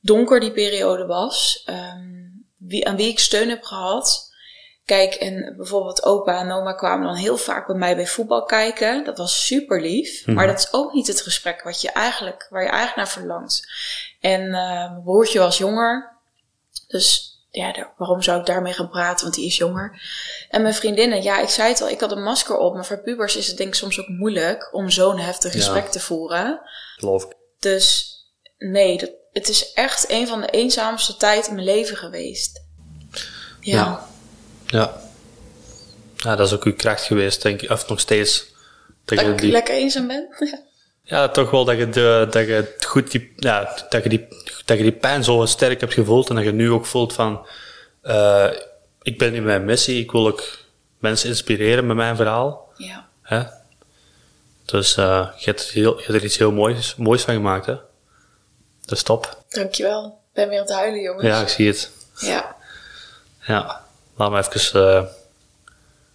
[0.00, 1.66] donker die periode was.
[1.70, 4.30] Um, wie, aan wie ik steun heb gehad.
[4.84, 9.04] Kijk, en bijvoorbeeld opa en oma kwamen dan heel vaak bij mij bij voetbal kijken.
[9.04, 10.26] Dat was super lief.
[10.26, 10.36] Mhm.
[10.36, 13.68] Maar dat is ook niet het gesprek wat je eigenlijk, waar je eigenlijk naar verlangt.
[14.20, 16.16] En uh, mijn broertje was jonger.
[16.86, 19.24] Dus ja, waarom zou ik daarmee gaan praten?
[19.24, 20.02] Want die is jonger.
[20.48, 22.74] En mijn vriendinnen, ja, ik zei het al, ik had een masker op.
[22.74, 26.00] Maar voor pubers is het denk ik soms ook moeilijk om zo'n heftig gesprek te
[26.00, 26.60] voeren.
[26.96, 27.36] Geloof ik.
[27.58, 28.16] Dus
[28.58, 32.62] nee, dat, het is echt een van de eenzaamste tijd in mijn leven geweest.
[33.60, 33.76] Ja.
[33.76, 34.06] ja.
[34.66, 35.00] Ja.
[36.16, 37.70] Ja, dat is ook uw kracht geweest, denk ik.
[37.70, 38.44] Of nog steeds.
[39.04, 39.50] Dat, dat je die...
[39.50, 40.28] lekker eenzaam bent.
[41.02, 44.28] ja, toch wel dat je, de, dat je goed die, ja, dat je die,
[44.64, 47.46] dat je die pijn zo sterk hebt gevoeld en dat je nu ook voelt van,
[48.04, 48.50] uh,
[49.02, 50.58] ik ben in mijn missie, ik wil ook
[50.98, 52.72] mensen inspireren met mijn verhaal.
[52.76, 53.08] Ja.
[53.22, 53.42] Hè?
[54.64, 57.76] Dus uh, je, hebt heel, je hebt er iets heel moois, moois van gemaakt, hè?
[58.80, 59.44] Dat is top.
[59.48, 60.04] Dankjewel.
[60.06, 61.26] Ik ben weer aan het huilen, jongens.
[61.26, 61.90] Ja, ik zie het.
[62.16, 62.56] Ja.
[63.40, 63.84] Ja.
[64.16, 65.04] Laat me even uh,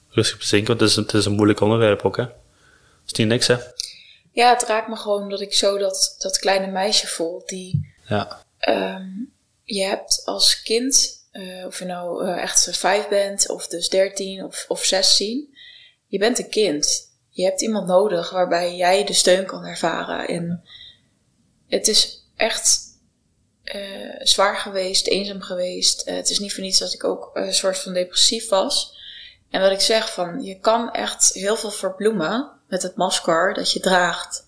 [0.10, 2.26] rustig bezinken, want het is, het is een moeilijk onderwerp ook, hè?
[3.06, 3.58] Is niet niks, hè?
[4.38, 7.96] Ja, het raakt me gewoon omdat ik zo dat, dat kleine meisje voel die...
[8.08, 8.46] Ja.
[8.70, 13.90] Um, je hebt als kind, uh, of je nou uh, echt vijf bent, of dus
[13.90, 15.58] dertien of, of zestien,
[16.08, 17.12] je bent een kind.
[17.30, 20.28] Je hebt iemand nodig waarbij jij de steun kan ervaren.
[20.28, 20.64] En
[21.68, 22.80] het is echt
[23.64, 26.06] uh, zwaar geweest, eenzaam geweest.
[26.06, 28.98] Het is niet voor niets dat ik ook een soort van depressief was.
[29.50, 33.72] En wat ik zeg van, je kan echt heel veel verbloemen met het masker dat
[33.72, 34.48] je draagt.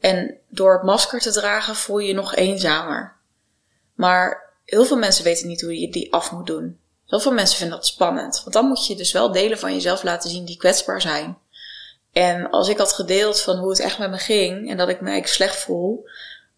[0.00, 3.16] En door het masker te dragen voel je je nog eenzamer.
[3.94, 6.80] Maar heel veel mensen weten niet hoe je die af moet doen.
[7.06, 8.40] Heel veel mensen vinden dat spannend.
[8.40, 11.38] Want dan moet je dus wel delen van jezelf laten zien die kwetsbaar zijn.
[12.12, 15.00] En als ik had gedeeld van hoe het echt met me ging en dat ik
[15.00, 16.08] me eigenlijk slecht voel,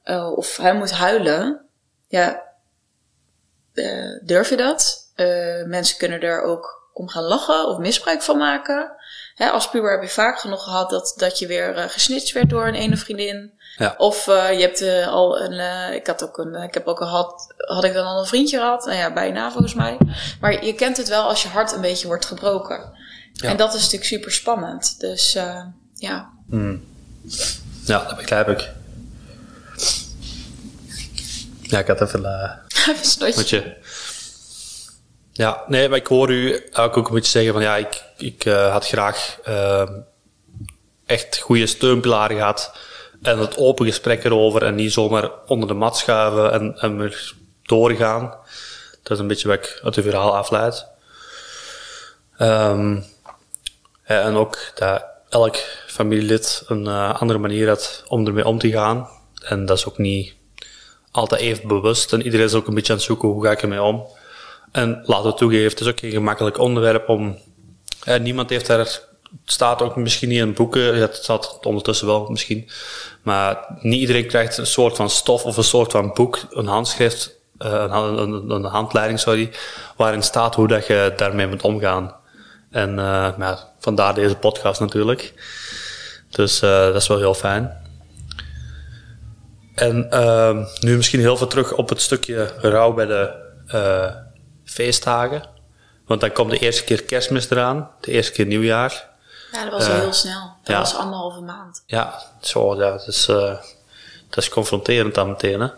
[0.05, 1.67] uh, of hij moet huilen,
[2.09, 2.43] ja,
[3.75, 5.11] uh, durf je dat?
[5.17, 8.97] Uh, mensen kunnen er ook om gaan lachen of misbruik van maken.
[9.35, 12.51] Hè, als puber heb je vaak genoeg gehad dat, dat je weer uh, gesnitcht werd
[12.51, 13.53] door een ene vriendin.
[13.77, 13.95] Ja.
[13.99, 17.93] Of je hebt al een, ik had ook een, ik heb ook gehad, had ik
[17.93, 18.85] dan al een vriendje gehad?
[18.85, 19.99] Nou ja, bijna volgens mij.
[20.41, 22.99] Maar je kent het wel als je hart een beetje wordt gebroken.
[23.33, 23.49] Ja.
[23.49, 25.01] En dat is natuurlijk super spannend.
[25.01, 25.33] Dus
[25.95, 26.31] ja.
[26.47, 26.85] Mm.
[27.85, 28.71] Ja, dat begrijp ik.
[31.61, 32.61] Ja, ik had even...
[33.21, 33.77] Even je.
[35.33, 38.73] Ja, nee, maar ik hoor u ook een beetje zeggen van ja, ik, ik uh,
[38.73, 39.89] had graag uh,
[41.07, 42.73] echt goede steunpilaren gehad
[43.23, 47.35] en het open gesprek erover en niet zomaar onder de mat schuiven en, en weer
[47.63, 48.35] doorgaan.
[49.03, 50.87] Dat is een beetje wat ik uit het verhaal afleid.
[52.39, 53.05] Um,
[54.03, 59.09] en ook dat elk familielid een uh, andere manier had om ermee om te gaan.
[59.43, 60.35] En dat is ook niet
[61.11, 62.13] altijd even bewust.
[62.13, 64.07] En iedereen is ook een beetje aan het zoeken hoe ga ik ermee om.
[64.73, 67.39] En laat het toegeven, het is ook geen gemakkelijk onderwerp om.
[68.05, 68.79] Eh, niemand heeft daar.
[68.79, 69.11] Het
[69.45, 72.69] staat ook misschien niet in boeken, het staat ondertussen wel misschien.
[73.23, 77.39] Maar niet iedereen krijgt een soort van stof of een soort van boek, een handschrift,
[77.59, 79.51] uh, een, een, een, handleiding, sorry,
[79.97, 82.15] waarin staat hoe dat je daarmee moet omgaan.
[82.71, 85.35] En uh, vandaar deze podcast natuurlijk.
[86.31, 87.81] Dus uh, dat is wel heel fijn.
[89.75, 93.41] En uh, nu misschien heel veel terug op het stukje rouw bij de
[94.73, 95.49] feestdagen.
[96.07, 99.11] Want dan komt de eerste keer kerstmis eraan, de eerste keer nieuwjaar.
[99.53, 100.57] Ja, dat was uh, heel snel.
[100.63, 100.79] Dat ja.
[100.79, 101.83] was anderhalve maand.
[101.87, 103.37] Ja, zo, ja, dat is, uh,
[104.29, 105.69] dat is confronterend dan meteen, hè.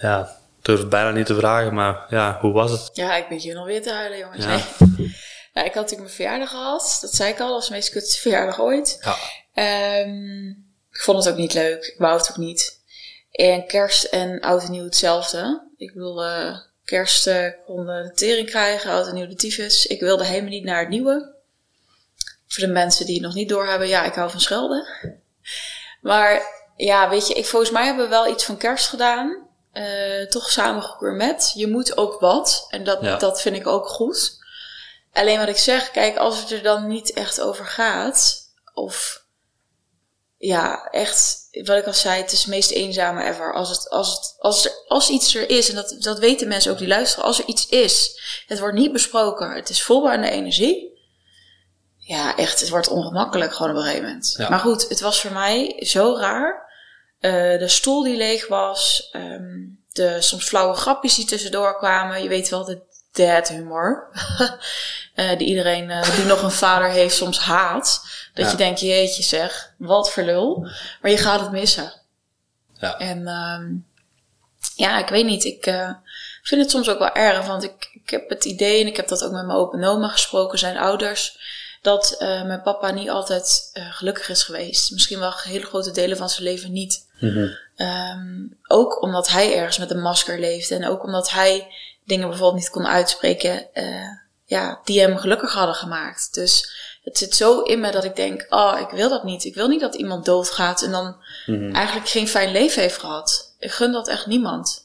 [0.00, 2.90] Ja, durf bijna niet te vragen, maar ja, hoe was het?
[2.92, 4.44] Ja, ik ben hier nog weer te huilen, jongens.
[4.44, 4.64] Nee.
[5.52, 6.98] nou, ik had natuurlijk mijn verjaardag gehad.
[7.00, 8.98] Dat zei ik al, dat was de meest kutste verjaardag ooit.
[9.00, 10.00] Ja.
[10.00, 11.84] Um, ik vond het ook niet leuk.
[11.84, 12.80] Ik wou het ook niet.
[13.30, 15.68] En kerst en oud en nieuw hetzelfde.
[15.76, 19.86] Ik bedoel, uh, kerst uh, kon de tering krijgen, oud en nieuw de tyfus.
[19.86, 21.34] Ik wilde helemaal niet naar het nieuwe.
[22.46, 24.86] Voor de mensen die het nog niet doorhebben, ja, ik hou van schelden.
[26.00, 26.42] Maar
[26.76, 29.44] ja, weet je, ik, volgens mij hebben we wel iets van kerst gedaan.
[29.72, 31.52] Uh, toch samen met.
[31.54, 32.66] Je moet ook wat.
[32.70, 34.44] En dat, dat vind ik ook goed.
[35.12, 38.50] Alleen wat ik zeg, kijk, als het er dan niet echt over gaat.
[38.74, 39.24] Of
[40.38, 43.54] ja, echt, wat ik al zei, het is het meest eenzame ever.
[43.54, 46.72] Als, het, als, het, als, er, als iets er is, en dat, dat weten mensen
[46.72, 50.22] ook die luisteren, als er iets is, het wordt niet besproken, het is volbaar aan
[50.22, 50.94] de energie.
[51.96, 54.36] Ja, echt, het wordt ongemakkelijk gewoon op een gegeven moment.
[54.48, 56.64] Maar goed, het was voor mij zo raar.
[57.20, 62.22] Uh, de stoel die leeg was, um, de soms flauwe grapjes die tussendoor kwamen.
[62.22, 64.10] Je weet wel, de dad humor.
[65.16, 68.06] uh, die iedereen uh, die nog een vader heeft soms haat.
[68.34, 70.68] Dat je denkt, jeetje zeg, wat verlul.
[71.00, 71.92] Maar je gaat het missen.
[72.80, 72.98] Ja.
[72.98, 73.86] En um,
[74.74, 75.44] ja, ik weet niet.
[75.44, 75.90] Ik uh,
[76.42, 77.46] vind het soms ook wel erg.
[77.46, 80.08] Want ik, ik heb het idee, en ik heb dat ook met mijn open oma
[80.08, 81.38] gesproken, zijn ouders.
[81.82, 84.90] Dat mijn papa niet altijd gelukkig is geweest.
[84.90, 87.06] Misschien wel hele grote delen van zijn leven niet.
[87.18, 87.86] Mm -hmm.
[87.86, 90.74] um, ook omdat hij ergens met een masker leefde.
[90.74, 91.74] En ook omdat hij
[92.04, 93.66] dingen bijvoorbeeld niet kon uitspreken.
[94.46, 96.34] Ja, die hem gelukkig hadden gemaakt.
[96.34, 96.70] Dus
[97.02, 99.44] het zit zo in me dat ik denk, oh, ik wil dat niet.
[99.44, 101.74] Ik wil niet dat iemand doodgaat en dan mm-hmm.
[101.74, 103.54] eigenlijk geen fijn leven heeft gehad.
[103.58, 104.84] Ik gun dat echt niemand.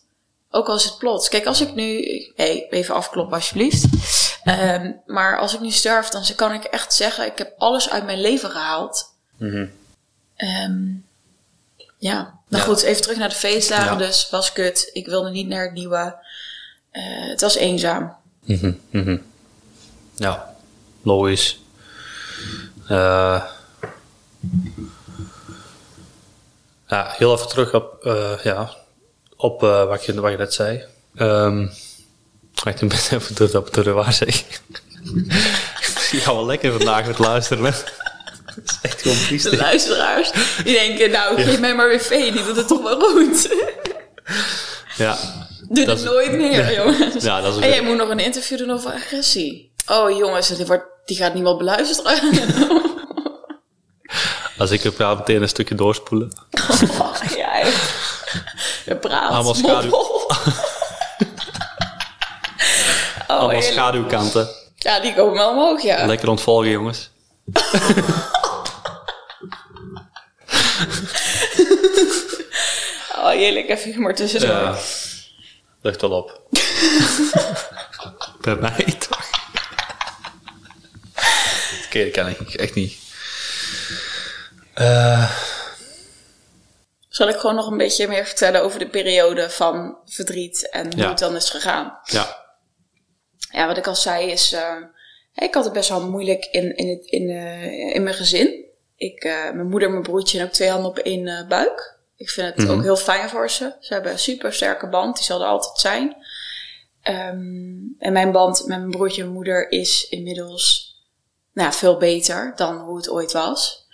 [0.50, 1.30] Ook als het plots.
[1.30, 2.02] Kijk, als ik nu,
[2.36, 3.86] hey, even afkloppen alsjeblieft.
[4.46, 8.06] Um, maar als ik nu sterf, dan kan ik echt zeggen, ik heb alles uit
[8.06, 9.14] mijn leven gehaald.
[9.40, 11.06] Um,
[11.98, 13.92] ja, nou goed, even terug naar de feestdagen.
[13.92, 14.06] Ja.
[14.06, 14.90] Dus was kut.
[14.94, 16.16] Ik wilde niet naar het nieuwe.
[16.92, 18.16] Uh, het was eenzaam.
[18.44, 19.31] Mm-hmm.
[20.16, 20.56] Ja,
[21.02, 21.60] logisch.
[22.90, 23.44] Uh,
[26.88, 28.76] ja, heel even terug op, uh, ja,
[29.36, 30.84] op uh, wat, je, wat je net zei.
[31.16, 31.72] Um,
[32.64, 34.36] ik ben even door, op de waar zeg.
[36.12, 37.64] ik ga wel lekker vandaag met luisteren.
[37.64, 37.84] dat
[38.66, 39.50] is echt gewoon triest.
[39.50, 40.32] De luisteraars,
[40.64, 43.56] die denken, nou, geef mij maar weer vee, die doet het toch wel goed.
[44.98, 45.18] ja.
[45.70, 47.24] Doe dat nooit meer, jongens.
[47.24, 49.71] Ja, dat is en jij moet nog een interview doen over agressie.
[49.88, 52.20] Oh jongens, die, wordt, die gaat niemand beluisteren.
[54.58, 56.32] Als ik er praat, meteen een stukje doorspoelen.
[57.00, 57.56] Oh, ja,
[58.86, 59.32] je praat.
[59.32, 59.92] Allemaal schaduw.
[59.98, 60.30] oh,
[63.28, 64.50] Allemaal schaduwkanten.
[64.76, 66.06] Ja, die komen wel omhoog, ja.
[66.06, 67.10] Lekker ontvolgen, jongens.
[73.16, 73.70] oh, heerlijk.
[73.70, 74.50] Even humor tussendoor.
[74.50, 74.78] Ja.
[75.82, 76.42] Lucht al op.
[78.42, 79.31] Bij mij toch?
[81.94, 82.98] Ik echt niet.
[84.78, 85.32] Uh...
[87.10, 91.06] Zal ik gewoon nog een beetje meer vertellen over de periode van verdriet en hoe
[91.06, 92.00] het dan is gegaan?
[92.04, 92.40] Ja.
[93.52, 94.76] Ja, wat ik al zei is, uh,
[95.34, 98.66] ik had het best wel moeilijk in, in, het, in, uh, in mijn gezin.
[98.96, 102.00] Ik, mijn moeder, mijn broertje en ook twee handen op één buik.
[102.16, 102.84] Ik vind het ook mhm.
[102.84, 103.76] heel fijn voor ze.
[103.80, 106.16] Ze hebben een super sterke band, die zal er altijd zijn.
[107.04, 110.91] Um, en mijn band met mijn broertje en moeder is inmiddels
[111.54, 113.86] nou, veel beter dan hoe het ooit was.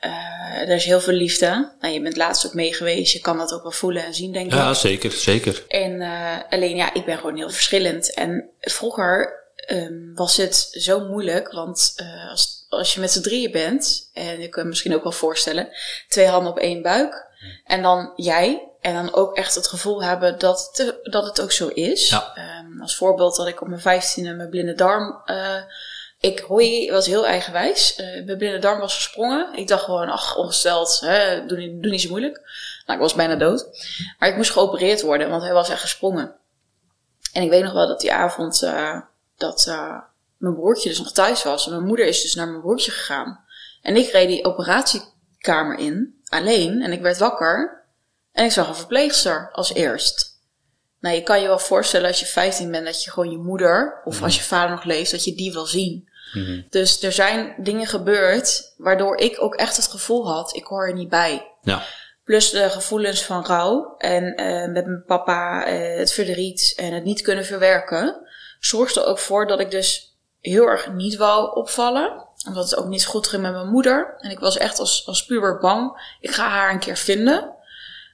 [0.00, 1.72] Uh, er is heel veel liefde.
[1.80, 3.12] Nou, je bent laatst ook mee geweest.
[3.12, 4.52] Je kan dat ook wel voelen en zien, denk ik.
[4.52, 5.64] Ja, zeker, zeker.
[5.68, 8.14] En uh, alleen, ja, ik ben gewoon heel verschillend.
[8.14, 13.50] En vroeger um, was het zo moeilijk, want uh, als, als je met z'n drieën
[13.50, 15.68] bent, en je kunt misschien ook wel voorstellen,
[16.08, 17.26] twee handen op één buik,
[17.64, 21.52] en dan jij, en dan ook echt het gevoel hebben dat, te, dat het ook
[21.52, 22.08] zo is.
[22.08, 22.32] Ja.
[22.64, 25.22] Um, als voorbeeld dat ik op mijn vijftiende mijn blinde darm
[26.26, 27.98] ik hoi, was heel eigenwijs.
[27.98, 29.54] Uh, mijn blinde darm was gesprongen.
[29.54, 32.40] Ik dacht gewoon, ach, ongesteld, hè, doe, niet, doe niet zo moeilijk.
[32.86, 33.66] Nou, ik was bijna dood.
[34.18, 36.34] Maar ik moest geopereerd worden, want hij was echt gesprongen.
[37.32, 39.00] En ik weet nog wel dat die avond uh,
[39.36, 39.98] dat uh,
[40.36, 41.66] mijn broertje dus nog thuis was.
[41.66, 43.44] En mijn moeder is dus naar mijn broertje gegaan.
[43.82, 46.82] En ik reed die operatiekamer in, alleen.
[46.82, 47.84] En ik werd wakker.
[48.32, 50.36] En ik zag een verpleegster als eerst.
[51.00, 54.00] Nou, je kan je wel voorstellen als je 15 bent dat je gewoon je moeder,
[54.04, 56.08] of als je vader nog leeft, dat je die wil zien.
[56.32, 56.62] Mhm.
[56.70, 60.94] Dus er zijn dingen gebeurd waardoor ik ook echt het gevoel had, ik hoor er
[60.94, 61.52] niet bij.
[61.62, 61.82] Ja.
[62.24, 67.04] Plus de gevoelens van rouw en uh, met mijn papa uh, het verdriet en het
[67.04, 68.26] niet kunnen verwerken,
[68.60, 72.24] zorgde ook voor dat ik dus heel erg niet wou opvallen.
[72.46, 74.14] Omdat het ook niet goed ging met mijn moeder.
[74.18, 76.14] En ik was echt als, als puber bang.
[76.20, 77.54] Ik ga haar een keer vinden.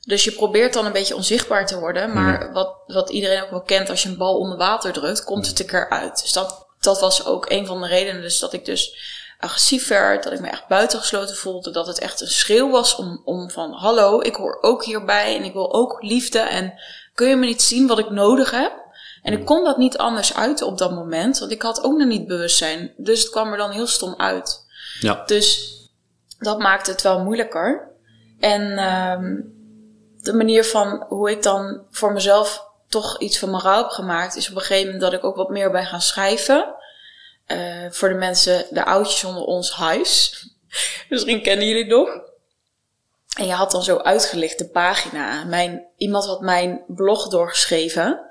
[0.07, 2.13] Dus je probeert dan een beetje onzichtbaar te worden.
[2.13, 5.47] Maar wat, wat iedereen ook wel kent, als je een bal onder water drukt, komt
[5.47, 6.23] het er uit.
[6.23, 8.23] Dus dat, dat was ook een van de redenen.
[8.23, 8.97] Dus dat ik dus
[9.39, 11.71] agressief werd, dat ik me echt buitengesloten voelde.
[11.71, 15.45] Dat het echt een schreeuw was om, om van hallo, ik hoor ook hierbij en
[15.45, 16.39] ik wil ook liefde.
[16.39, 16.75] En
[17.15, 18.73] kun je me niet zien wat ik nodig heb?
[19.23, 22.09] En ik kon dat niet anders uiten op dat moment, want ik had ook nog
[22.09, 22.93] niet bewustzijn.
[22.97, 24.67] Dus het kwam er dan heel stom uit.
[25.01, 25.23] Ja.
[25.27, 25.77] Dus
[26.39, 27.91] dat maakte het wel moeilijker.
[28.41, 29.55] En um,
[30.21, 34.51] de manier van hoe ik dan voor mezelf toch iets van moraal heb gemaakt, is
[34.51, 36.75] op een gegeven moment dat ik ook wat meer ben gaan schrijven.
[37.47, 40.45] Uh, voor de mensen, de oudjes onder ons huis.
[41.09, 42.21] Misschien kennen jullie het nog.
[43.39, 45.45] En je had dan zo uitgelicht de pagina.
[45.45, 48.31] Mijn, iemand had mijn blog doorgeschreven.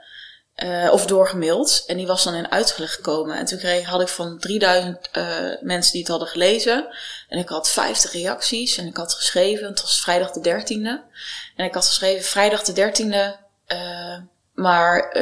[0.55, 1.83] Uh, of doorgemaild.
[1.87, 3.37] En die was dan in uitgelegd gekomen.
[3.37, 6.87] En toen kreeg, had ik van 3000 uh, eh, mensen die het hadden gelezen.
[7.29, 8.77] En ik had 50 reacties.
[8.77, 11.11] En ik had geschreven, het was vrijdag de 13e.
[11.55, 13.39] En ik had geschreven, vrijdag de 13e.
[13.73, 14.17] Uh,
[14.53, 15.17] maar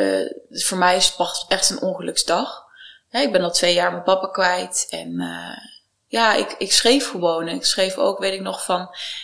[0.49, 2.65] voor mij is het echt een ongeluksdag.
[3.11, 4.87] ik ben al twee jaar mijn papa kwijt.
[4.89, 5.21] En
[6.09, 7.47] ja, ik, ik schreef gewoon.
[7.47, 8.81] Ik schreef ook, weet ik nog, van...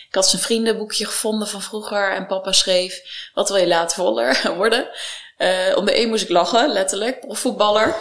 [0.07, 2.11] Ik had zijn vriendenboekje gevonden van vroeger.
[2.11, 3.01] En papa schreef,
[3.33, 4.03] wat wil je later
[4.55, 4.89] worden?
[5.37, 7.19] Uh, om de een moest ik lachen, letterlijk.
[7.19, 7.95] Profvoetballer.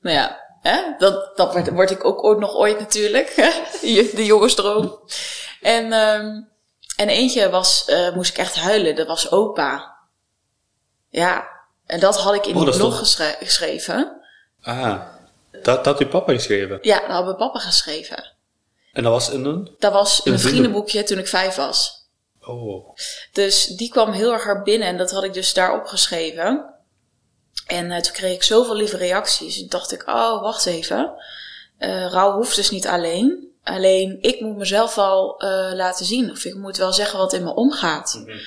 [0.00, 0.82] Nou ja, hè?
[0.98, 3.34] dat, dat word, ik ook ooit nog ooit natuurlijk.
[4.16, 5.00] de jongensdroom.
[5.60, 6.48] En, um,
[6.96, 8.96] en eentje was, uh, moest ik echt huilen.
[8.96, 9.96] Dat was opa.
[11.08, 11.48] Ja,
[11.86, 12.98] en dat had ik in oh, die blog
[13.38, 14.20] geschreven.
[14.62, 15.00] Ah,
[15.62, 16.78] dat had uw papa geschreven?
[16.82, 18.32] Ja, dat had mijn papa geschreven.
[18.92, 19.74] En dat was in een?
[19.78, 22.06] Dat was in een vriendenboekje toen ik vijf was.
[22.40, 22.96] Oh.
[23.32, 26.74] Dus die kwam heel erg hard binnen en dat had ik dus daar opgeschreven.
[27.66, 29.60] En uh, toen kreeg ik zoveel lieve reacties.
[29.60, 31.12] En dacht ik, oh, wacht even.
[31.78, 33.52] Uh, rouw hoeft dus niet alleen.
[33.62, 36.30] Alleen ik moet mezelf wel uh, laten zien.
[36.30, 38.14] Of ik moet wel zeggen wat in me omgaat.
[38.24, 38.38] Mhm.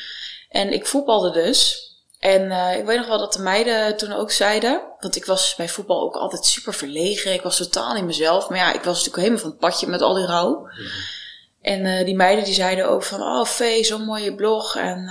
[0.49, 1.89] En ik voetbalde dus.
[2.21, 4.81] En ik weet nog wel dat de meiden toen ook zeiden.
[4.99, 7.33] Want ik was bij voetbal ook altijd super verlegen.
[7.33, 8.49] Ik was totaal niet mezelf.
[8.49, 10.61] Maar ja, ik was natuurlijk helemaal van het padje met al die rouw.
[10.61, 10.87] Mhm.
[11.61, 14.75] En die meiden die zeiden ook van, oh Vee, zo'n mooie blog.
[14.75, 15.09] En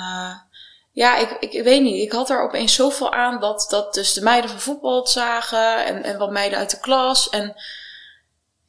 [0.93, 2.03] ja, ik, ik weet niet.
[2.03, 5.85] Ik had er opeens zoveel aan dat, dat dus de meiden van voetbal het zagen
[5.85, 7.29] en, en wat meiden uit de klas.
[7.29, 7.55] En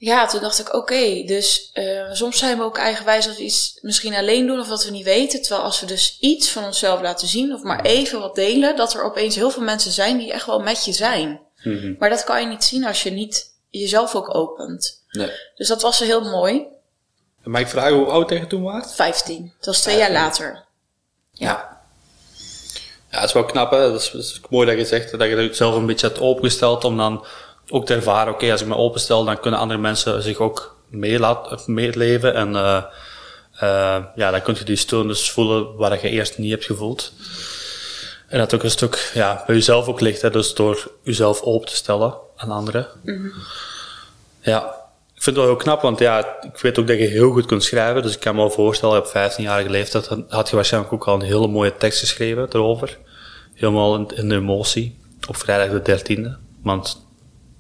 [0.02, 3.78] ja, toen dacht ik, oké, dus uh, soms zijn we ook eigenwijs dat we iets
[3.82, 5.42] misschien alleen doen of dat we niet weten.
[5.42, 8.94] Terwijl als we dus iets van onszelf laten zien of maar even wat delen, dat
[8.94, 11.42] er opeens heel veel mensen zijn die echt wel met je zijn.
[11.64, 11.94] Mhm.
[12.00, 15.04] Maar dat kan je niet zien als je niet jezelf ook opent.
[15.12, 15.32] Nee.
[15.56, 16.66] Dus dat was heel mooi.
[17.44, 18.96] Maar ik vraag hoe oud tegen toen was?
[18.96, 19.54] Vijftien.
[19.58, 20.64] Dat was twee jaar later.
[21.32, 21.80] ja.
[23.12, 23.92] Ja, het is wel knap, hè.
[23.92, 26.98] Dat is, mooi dat je zegt dat je het zelf een beetje hebt opengesteld om
[26.98, 27.26] dan
[27.72, 30.76] ook te ervaren, oké, als ik me openstel, dan kunnen andere mensen zich ook
[31.66, 32.84] meeleven en uh,
[33.64, 37.14] uh, ja, dan kun je die steun dus voelen waar je eerst niet hebt gevoeld.
[38.28, 41.68] En dat ook een stuk ja, bij jezelf ook ligt, hè, dus door jezelf open
[41.68, 42.88] te stellen aan anderen.
[43.04, 43.32] Mm
[44.42, 44.76] Ja,
[45.16, 47.46] ik vind het wel heel knap, want ja, ik weet ook dat je heel goed
[47.46, 48.02] kunt schrijven.
[48.02, 51.22] Dus ik kan me wel voorstellen, op 15-jarige leeftijd had je waarschijnlijk ook al een
[51.22, 52.98] hele mooie tekst geschreven erover.
[53.54, 55.00] Helemaal in, in de emotie.
[55.28, 56.30] Op vrijdag de 13e.
[56.64, 57.06] Want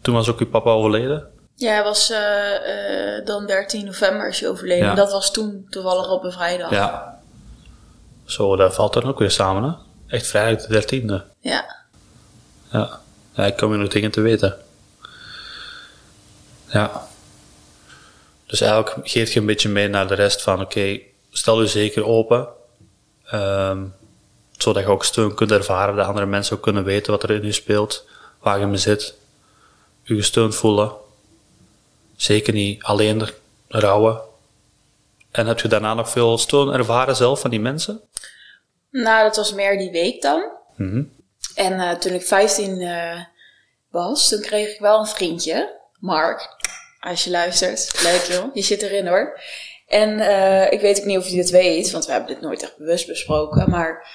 [0.01, 1.27] toen was ook je papa overleden.
[1.55, 4.87] Ja, hij was uh, uh, dan 13 november is hij overleden.
[4.87, 4.95] Ja.
[4.95, 6.69] Dat was toen toevallig op een vrijdag.
[6.69, 7.19] Ja.
[8.25, 9.71] Zo, dat valt dan ook weer samen, hè?
[10.15, 11.39] Echt vrijdag de 13e.
[11.39, 11.75] Ja.
[12.71, 12.99] Ja.
[13.33, 14.57] Ja, ik kom je nog dingen te weten.
[16.67, 17.07] Ja.
[18.45, 20.99] Dus eigenlijk geef je een beetje mee naar de rest van, oké,
[21.31, 22.47] stel je zeker open.
[23.33, 23.93] Um,
[24.57, 27.45] zodat je ook steun kunt ervaren, dat andere mensen ook kunnen weten wat er in
[27.45, 28.07] je speelt,
[28.39, 29.15] waar je me zit.
[30.11, 30.91] Je gesteund voelen.
[32.15, 33.29] Zeker niet alleen
[33.67, 34.21] rouwen.
[35.31, 38.01] En heb je daarna nog veel steun ervaren zelf van die mensen?
[38.89, 40.51] Nou, dat was meer die week dan.
[40.75, 41.11] Mm
[41.55, 43.19] En uh, toen ik 15 uh, eh,
[43.89, 46.49] was, toen kreeg ik wel een vriendje, Mark.
[46.99, 48.01] Als je luistert.
[48.03, 48.55] Leuk joh.
[48.55, 49.39] Je zit erin hoor.
[49.87, 52.63] En uh, ik weet ook niet of je dit weet, want we hebben dit nooit
[52.63, 53.69] echt bewust besproken.
[53.69, 54.07] Maar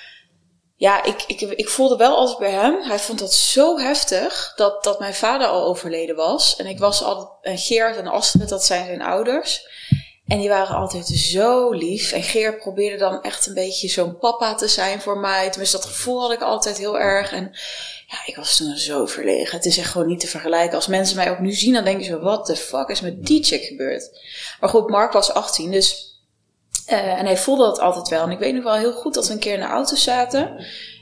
[0.79, 2.83] ja, ik, ik, ik voelde wel altijd bij hem.
[2.83, 6.57] Hij vond dat zo heftig dat, dat mijn vader al overleden was.
[6.57, 9.69] En ik was altijd, en Geert en Astrid, dat zijn zijn ouders.
[10.27, 12.13] En die waren altijd zo lief.
[12.13, 15.49] En Geert probeerde dan echt een beetje zo'n papa te zijn voor mij.
[15.51, 17.33] Tenminste, dat gevoel had ik altijd heel erg.
[17.33, 17.51] En
[18.07, 19.57] ja, ik was toen zo verlegen.
[19.57, 20.75] Het is echt gewoon niet te vergelijken.
[20.75, 23.45] Als mensen mij ook nu zien, dan denken ze: wat de fuck is met die
[23.45, 24.21] chick gebeurd?
[24.61, 26.15] Maar goed, Mark was 18, dus.
[26.91, 28.23] Uh, en hij voelde dat altijd wel.
[28.23, 30.57] En ik weet nog wel heel goed dat we een keer in de auto zaten.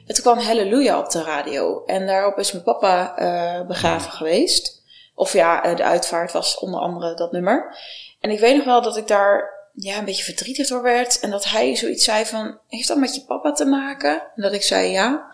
[0.06, 1.84] En toen kwam Halleluja op de radio.
[1.84, 4.82] En daarop is mijn papa uh, begraven geweest.
[5.14, 7.76] Of ja, uh, de uitvaart was onder andere dat nummer.
[8.20, 11.20] En ik weet nog wel dat ik daar ja, een beetje verdrietig door werd.
[11.20, 14.22] En dat hij zoiets zei van, heeft dat met je papa te maken?
[14.36, 15.32] En dat ik zei ja.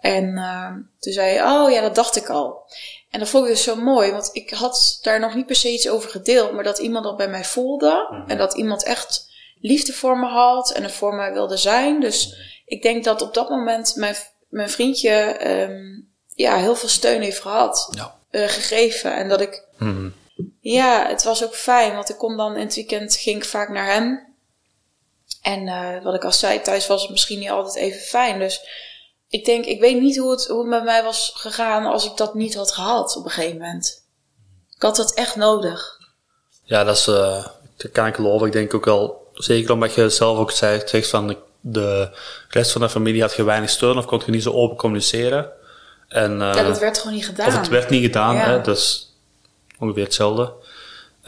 [0.00, 2.64] En uh, toen zei hij, oh ja, dat dacht ik al.
[3.10, 5.72] En dat vond ik dus zo mooi, want ik had daar nog niet per se
[5.72, 8.08] iets over gedeeld, maar dat iemand dat bij mij voelde.
[8.10, 8.30] Mhm.
[8.30, 9.25] En dat iemand echt
[9.60, 12.00] liefde voor me had en er voor mij wilde zijn.
[12.00, 12.34] Dus
[12.64, 14.16] ik denk dat op dat moment mijn,
[14.48, 18.18] mijn vriendje um, ja, heel veel steun heeft gehad, ja.
[18.30, 19.14] uh, gegeven.
[19.14, 20.14] En dat ik, mm
[20.60, 23.68] ja, het was ook fijn, want ik kon dan in het weekend, ging ik vaak
[23.68, 24.34] naar hem.
[25.42, 28.38] En uh, wat ik al zei, thuis was het misschien niet altijd even fijn.
[28.38, 28.60] Dus
[29.28, 32.16] ik denk, ik weet niet hoe het, hoe het met mij was gegaan als ik
[32.16, 34.04] dat niet had gehad op een gegeven moment.
[34.76, 35.98] Ik had dat echt nodig.
[36.62, 37.46] Ja, dat, is, uh,
[37.76, 38.18] dat kan ik.
[38.46, 42.08] Ik denk ook wel, zeker omdat je zelf ook zei, zegt van de, de
[42.48, 45.50] rest van de familie had je weinig steun of kon je niet zo open communiceren.
[46.08, 47.46] En, uh, ja, dat werd gewoon niet gedaan.
[47.46, 48.44] Of het werd niet gedaan, ja.
[48.50, 49.12] hè, dus
[49.78, 50.42] ongeveer hetzelfde.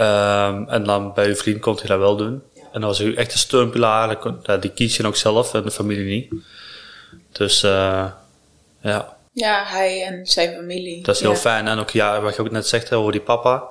[0.00, 2.42] Um, en dan bij je vriend kon je dat wel doen.
[2.72, 4.18] En dat was een echte steunpilaar,
[4.60, 6.42] die kies je ook zelf en de familie niet.
[7.32, 8.04] Dus uh,
[8.80, 9.16] ja.
[9.32, 11.02] Ja, hij en zijn familie.
[11.02, 11.68] Dat is heel fijn.
[11.68, 13.64] En ook ja, wat je ook net zegt over die papa,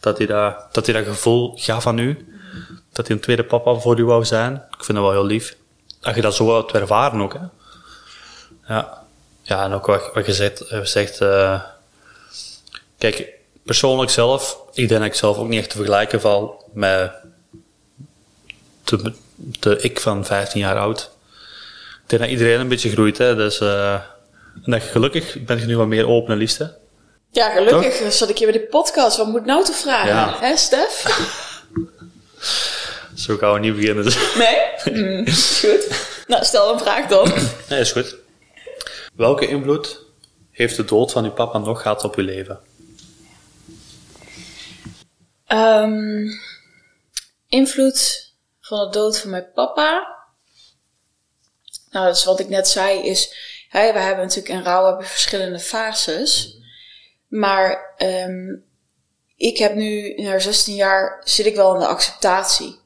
[0.00, 2.29] dat hij dat, dat, hij dat gevoel gaf aan u.
[2.92, 4.54] Dat hij een tweede papa voor u wou zijn.
[4.54, 5.56] Ik vind dat wel heel lief.
[6.00, 7.32] Dat je dat zo hebt ervaren ook.
[7.32, 7.40] Hè.
[8.74, 9.04] Ja.
[9.42, 11.62] ja, en ook wat, wat je zegt, zegt uh,
[12.98, 13.28] kijk,
[13.64, 17.12] persoonlijk zelf, ik denk dat ik zelf ook niet echt te vergelijken val met
[18.84, 19.12] de,
[19.60, 21.10] de ik van 15 jaar oud
[22.10, 23.18] denk dat iedereen een beetje groeit.
[23.18, 23.36] Hè?
[23.36, 26.58] Dus, uh, en dat je gelukkig ben je nu wat meer open en liefst.
[26.58, 26.66] Hè?
[27.30, 28.12] Ja, gelukkig Toch?
[28.12, 29.16] zat ik hier bij de podcast.
[29.16, 30.08] Wat moet nou te vragen?
[30.08, 30.36] Ja.
[30.40, 31.04] Hè, Stef?
[33.30, 34.04] Zo gaan we niet beginnen.
[34.38, 34.94] Nee?
[35.04, 36.08] Mm, is goed.
[36.26, 37.32] Nou, stel een vraag dan.
[37.68, 38.16] Nee, is goed.
[39.14, 40.04] Welke invloed
[40.50, 42.60] heeft de dood van uw papa nog gehad op uw leven?
[45.48, 46.40] Um,
[47.48, 50.16] invloed van de dood van mijn papa?
[51.90, 53.34] Nou, dat is wat ik net zei, is,
[53.70, 56.58] we hebben natuurlijk in rouw hebben verschillende fases.
[57.28, 58.64] Maar um,
[59.36, 62.79] ik heb nu, na 16 jaar, zit ik wel in de acceptatie.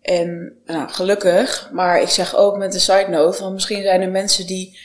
[0.00, 4.10] En nou, gelukkig, maar ik zeg ook met een side note, want misschien zijn er
[4.10, 4.78] mensen die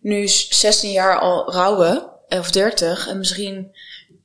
[0.00, 3.76] nu 16 jaar al rouwen, of 30, en misschien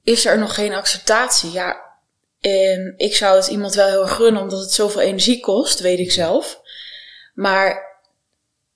[0.04, 1.52] is er nog geen acceptatie.
[1.52, 1.84] Ja,
[2.40, 6.00] en ik zou het iemand wel heel erg gunnen, omdat het zoveel energie kost, weet
[6.00, 6.62] ik zelf.
[7.34, 8.00] Maar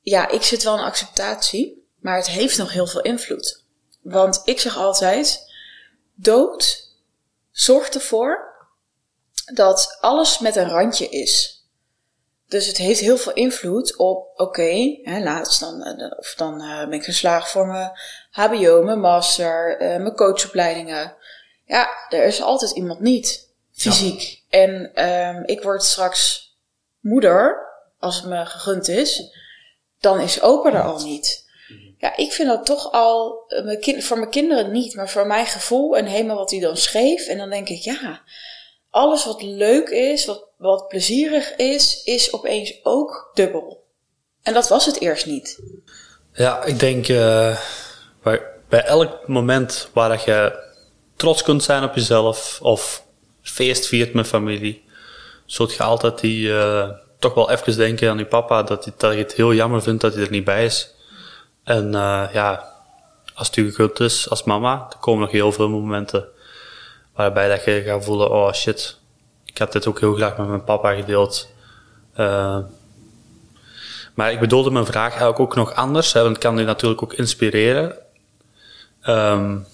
[0.01, 3.63] ja, ik zit wel in acceptatie, maar het heeft nog heel veel invloed.
[4.01, 5.53] Want ik zeg altijd,
[6.15, 6.87] dood
[7.51, 8.48] zorgt ervoor
[9.53, 11.63] dat alles met een randje is.
[12.47, 16.93] Dus het heeft heel veel invloed op, oké, laatst dan, eh, of dan uh, ben
[16.93, 17.91] ik geslaagd voor mijn
[18.31, 21.15] HBO, mijn master, uh, mijn coachopleidingen.
[21.65, 24.43] Ja, er is altijd iemand niet, fysiek.
[24.49, 26.53] En um, ik word straks
[26.99, 27.67] moeder,
[27.99, 29.37] als het me gegund is
[29.99, 31.47] dan is opa er al niet.
[31.97, 35.27] Ja, ik vind dat toch al, eh, mijn kind, voor mijn kinderen niet, maar voor
[35.27, 37.27] mijn gevoel en helemaal wat hij dan schreef.
[37.27, 38.21] En dan denk ik, ja,
[38.89, 43.87] alles wat leuk is, wat, wat plezierig is, is opeens ook dubbel.
[44.41, 45.61] En dat was het eerst niet.
[46.33, 47.57] Ja, ik denk uh,
[48.23, 50.67] bij, bij elk moment waar dat je
[51.15, 53.05] trots kunt zijn op jezelf of
[53.41, 54.83] feest viert met familie,
[55.45, 59.15] zult je altijd die, uh, toch wel even denken aan je papa dat hij, dat
[59.15, 60.95] het heel jammer vindt dat hij er niet bij is.
[61.63, 62.73] En uh, ja,
[63.33, 66.27] als het u goed is als mama, er komen nog heel veel momenten
[67.19, 68.97] waarbij dat je gaat voelen, oh shit,
[69.45, 71.49] ik heb dit ook heel graag met mijn papa gedeeld.
[72.17, 72.59] Uh,
[74.13, 77.03] maar ik bedoelde mijn vraag eigenlijk ook nog anders, hè, want het kan u natuurlijk
[77.03, 77.97] ook inspireren.
[79.07, 79.67] Um,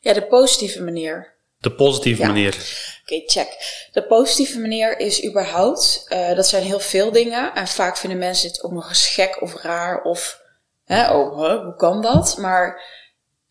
[0.00, 1.34] ja, de positieve manier.
[1.58, 2.54] De positieve manier.
[3.02, 3.48] Oké, check.
[3.92, 7.54] De positieve manier is überhaupt, uh, dat zijn heel veel dingen.
[7.54, 10.40] En vaak vinden mensen dit ook nog eens gek of raar of,
[10.84, 12.36] hè, oh, hoe kan dat?
[12.38, 12.82] Maar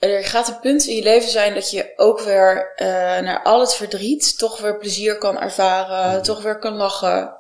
[0.03, 2.87] er gaat een punt in je leven zijn dat je ook weer uh,
[3.19, 7.37] naar al het verdriet toch weer plezier kan ervaren, toch weer kan lachen.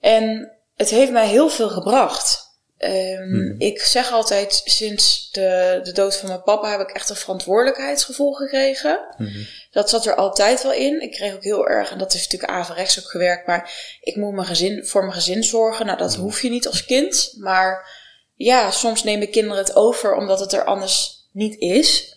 [0.00, 2.50] En het heeft mij heel veel gebracht.
[2.78, 7.16] Um, Ik zeg altijd, sinds de, de dood van mijn papa heb ik echt een
[7.16, 9.14] verantwoordelijkheidsgevoel gekregen.
[9.16, 11.02] Mm Dat zat er altijd wel in.
[11.02, 14.32] Ik kreeg ook heel erg, en dat is natuurlijk averechts ook gewerkt, maar ik moet
[14.32, 15.86] mijn gezin, voor mijn gezin zorgen.
[15.86, 16.20] Nou, dat mhm.
[16.20, 17.34] hoef je niet als kind.
[17.38, 17.90] Maar
[18.34, 22.16] ja, soms nemen kinderen het over omdat het er anders niet is.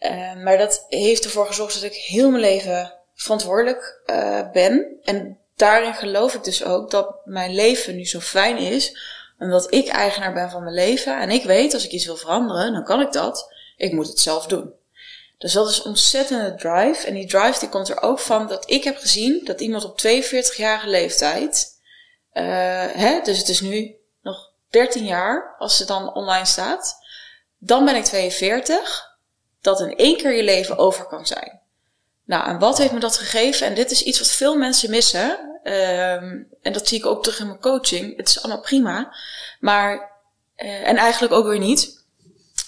[0.00, 4.98] Uh, maar dat heeft ervoor gezorgd dat ik heel mijn leven verantwoordelijk uh, ben.
[5.02, 8.96] En daarin geloof ik dus ook dat mijn leven nu zo fijn is
[9.38, 12.72] omdat ik eigenaar ben van mijn leven en ik weet als ik iets wil veranderen,
[12.72, 13.52] dan kan ik dat.
[13.76, 14.72] Ik moet het zelf doen.
[15.38, 17.06] Dus dat is ontzettende drive.
[17.06, 20.00] En die drive die komt er ook van dat ik heb gezien dat iemand op
[20.06, 21.80] 42-jarige leeftijd,
[22.32, 22.44] uh,
[22.92, 26.96] hè, dus het is nu nog 13 jaar als het dan online staat,
[27.64, 29.16] dan ben ik 42,
[29.60, 31.60] dat in één keer je leven over kan zijn.
[32.24, 33.66] Nou, en wat heeft me dat gegeven?
[33.66, 35.30] En dit is iets wat veel mensen missen.
[35.64, 38.16] Um, en dat zie ik ook terug in mijn coaching.
[38.16, 39.14] Het is allemaal prima.
[39.60, 40.10] Maar,
[40.56, 42.04] uh, en eigenlijk ook weer niet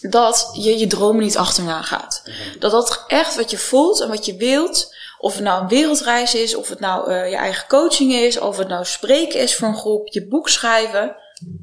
[0.00, 2.22] dat je je dromen niet achterna gaat.
[2.24, 2.58] Mhm.
[2.58, 6.34] Dat dat echt wat je voelt en wat je wilt, of het nou een wereldreis
[6.34, 9.68] is, of het nou uh, je eigen coaching is, of het nou spreken is voor
[9.68, 11.16] een groep, je boek schrijven,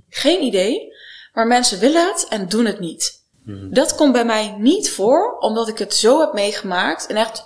[0.09, 0.93] geen idee.
[1.33, 3.20] Maar mensen willen het en doen het niet.
[3.43, 3.73] Mhm.
[3.73, 7.07] Dat komt bij mij niet voor, omdat ik het zo heb meegemaakt.
[7.07, 7.45] En echt,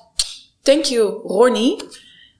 [0.61, 1.83] thank you Ronnie.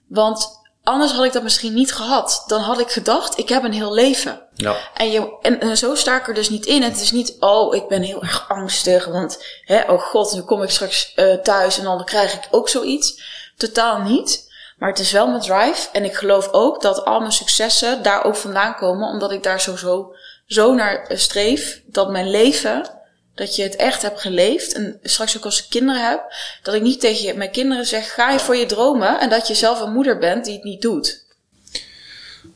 [0.08, 2.44] Want anders had ik dat misschien niet gehad.
[2.46, 4.42] Dan had ik gedacht, ik heb een heel leven.
[4.54, 4.76] Ja.
[4.94, 6.82] En, je, en, zo sta ik er dus niet in.
[6.82, 10.62] Het is niet, oh, ik ben heel erg angstig, want, hè, oh god, nu kom
[10.62, 13.22] ik straks uh, thuis en dan krijg ik ook zoiets.
[13.56, 14.44] Totaal niet.
[14.78, 15.88] Maar het is wel mijn drive.
[15.92, 19.60] En ik geloof ook dat al mijn successen daar ook vandaan komen, omdat ik daar
[19.60, 20.14] sowieso
[20.46, 22.96] zo naar streef dat mijn leven
[23.36, 24.72] dat je het echt hebt geleefd.
[24.74, 28.30] En straks ook als ik kinderen heb, dat ik niet tegen mijn kinderen zeg: ga
[28.30, 29.20] je voor je dromen.
[29.20, 31.24] En dat je zelf een moeder bent die het niet doet.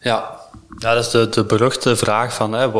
[0.01, 0.41] Ja,
[0.78, 2.70] ja dat is de, de beruchte vraag van: hè,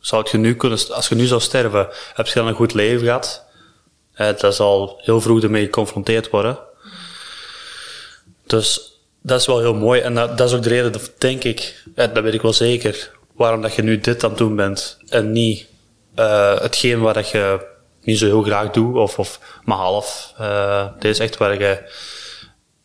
[0.00, 3.04] zou je nu kunnen, als je nu zou sterven, heb je dan een goed leven
[3.04, 3.44] gehad?
[4.14, 6.58] Eh, dat zal heel vroeg ermee geconfronteerd worden.
[8.46, 10.00] Dus dat is wel heel mooi.
[10.00, 13.62] En dat, dat is ook de reden, denk ik, dat weet ik wel zeker, waarom
[13.62, 15.66] dat je nu dit aan het doen bent en niet
[16.16, 17.66] uh, hetgeen waar dat je
[18.00, 20.34] niet zo heel graag doet, of, of maar half.
[20.40, 21.90] Uh, dit is echt waar je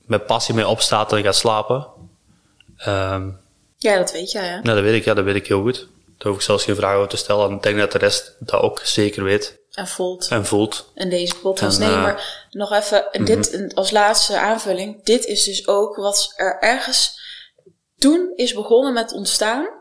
[0.06, 1.88] met passie mee opstaat en je gaat slapen.
[2.88, 3.40] Um,
[3.78, 4.56] ja, dat weet hè?
[4.56, 5.88] Ja, dat weet ik, ja, dat weet ik heel goed.
[6.18, 7.50] Daar hoef ik zelfs geen vragen over te stellen.
[7.50, 9.60] En ik denk dat de rest dat ook zeker weet.
[9.72, 10.28] En voelt.
[10.28, 10.92] En voelt.
[10.96, 11.80] En deze podcast.
[11.80, 13.26] nee, uh, maar nog even, mm -hmm.
[13.26, 15.04] dit als laatste aanvulling.
[15.04, 17.20] Dit is dus ook wat er ergens
[17.98, 19.79] toen is begonnen met ontstaan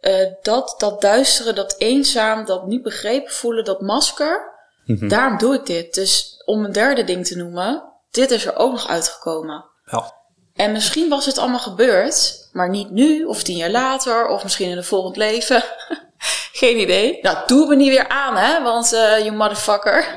[0.00, 4.56] uh, dat, dat duisteren, dat eenzaam, dat niet begrepen voelen, dat masker.
[4.84, 5.08] Mm-hmm.
[5.08, 5.94] Daarom doe ik dit.
[5.94, 9.64] Dus om een derde ding te noemen, dit is er ook nog uitgekomen.
[9.84, 10.16] Ja.
[10.54, 14.70] En misschien was het allemaal gebeurd, maar niet nu, of tien jaar later, of misschien
[14.70, 15.64] in een volgend leven.
[16.52, 17.18] Geen idee.
[17.22, 20.04] Nou, doe me niet weer aan, hè, want uh, je motherfucker.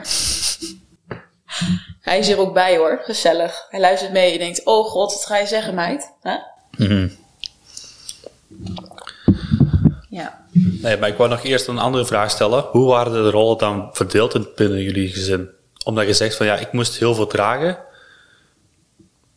[2.02, 3.66] Hij is hier ook bij hoor, gezellig.
[3.70, 6.14] Hij luistert mee en denkt, oh god, wat ga je zeggen meid?
[6.72, 7.00] Mm-hmm.
[7.00, 7.21] Ja.
[10.82, 12.64] Nee, maar ik wou nog eerst een andere vraag stellen.
[12.64, 15.50] Hoe waren de rollen dan verdeeld binnen jullie gezin?
[15.86, 17.78] Omdat je zegt van ja, ik moest heel veel dragen.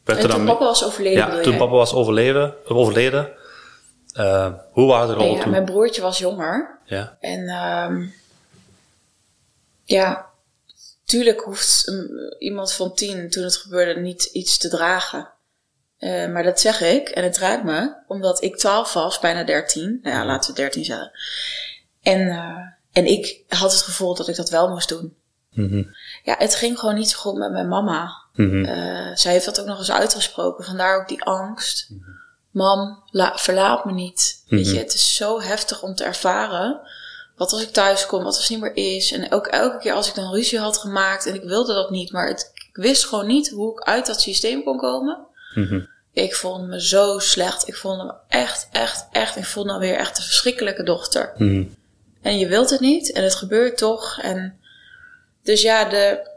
[0.05, 1.19] Werd en toen papa was overleden.
[1.19, 2.55] Ja, toen papa was overleden.
[2.65, 3.29] overleden
[4.17, 5.51] uh, hoe waren de rollen ja, toen?
[5.51, 6.79] Mijn broertje was jonger.
[6.85, 7.17] Ja.
[7.21, 7.49] En
[7.91, 8.15] um,
[9.85, 10.31] ja,
[11.05, 11.93] tuurlijk hoeft
[12.39, 15.29] iemand van tien toen het gebeurde niet iets te dragen.
[15.99, 19.99] Uh, maar dat zeg ik en het raakt me, omdat ik 12 was, bijna 13.
[20.03, 21.11] Nou ja, laten we 13 zeggen.
[22.03, 22.59] En, uh,
[22.93, 25.15] en ik had het gevoel dat ik dat wel moest doen.
[25.51, 25.95] Mm -hmm.
[26.23, 28.23] Ja, het ging gewoon niet zo goed met mijn mama.
[28.33, 28.65] Mm -hmm.
[28.65, 31.87] uh, zij heeft dat ook nog eens uitgesproken, vandaar ook die angst.
[31.91, 32.23] Mm -hmm.
[32.55, 33.03] Mam,
[33.35, 34.43] verlaat me niet.
[34.47, 34.83] Weet je, mhm.
[34.83, 36.81] het is zo heftig om te ervaren.
[37.37, 39.13] Wat als ik thuis kom, wat als het niet meer is.
[39.13, 42.13] En ook elke keer als ik dan ruzie had gemaakt en ik wilde dat niet,
[42.13, 45.27] maar het, ik wist gewoon niet hoe ik uit dat systeem kon komen.
[45.55, 45.81] Mhm.
[46.13, 47.69] Ik vond me zo slecht.
[47.69, 49.37] Ik vond me echt, echt, echt.
[49.37, 51.33] Ik vond me weer echt een verschrikkelijke dochter.
[51.37, 51.65] Mhm.
[52.23, 54.21] En je wilt het niet en het gebeurt toch.
[54.21, 54.59] En
[55.43, 56.31] dus ja, de,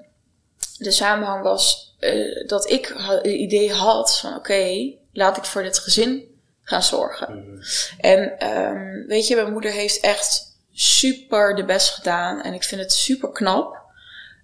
[0.77, 5.79] de samenhang was uh, dat ik het idee had van oké, laat ik voor dit
[5.79, 6.23] gezin
[6.61, 7.39] gaan zorgen.
[7.39, 7.63] Mhm.
[7.99, 12.41] En um, weet je, mijn moeder heeft echt super de best gedaan.
[12.41, 13.85] En ik vind het super knap.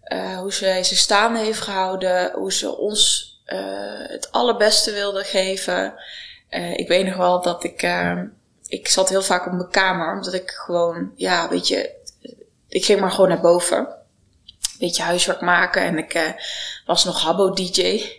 [0.08, 2.32] Uh, hoe ze ze staande heeft gehouden.
[2.34, 5.94] Hoe ze ons uh, het allerbeste wilde geven.
[6.50, 8.22] Uh, ik weet nog wel dat ik, uh,
[8.68, 11.92] ik zat heel vaak op mijn kamer, omdat ik gewoon, ja, weet je,
[12.70, 13.78] ik ging maar gewoon naar boven.
[13.78, 16.36] Een beetje huiswerk maken en ik
[16.86, 18.10] was nog Habbo-DJ.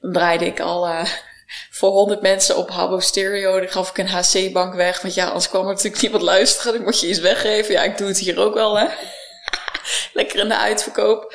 [0.00, 1.04] Dan draaide ik al
[1.78, 3.58] voor 100 mensen op Habbo Stereo.
[3.58, 5.02] Dan gaf ik een HC-bank weg.
[5.02, 6.72] Want ja, anders kwam er natuurlijk niemand luisteren.
[6.72, 7.74] Dan moet je iets weggeven.
[7.74, 8.86] Ja, ik doe het hier ook wel, hè.
[10.12, 11.34] Lekker in de uitverkoop.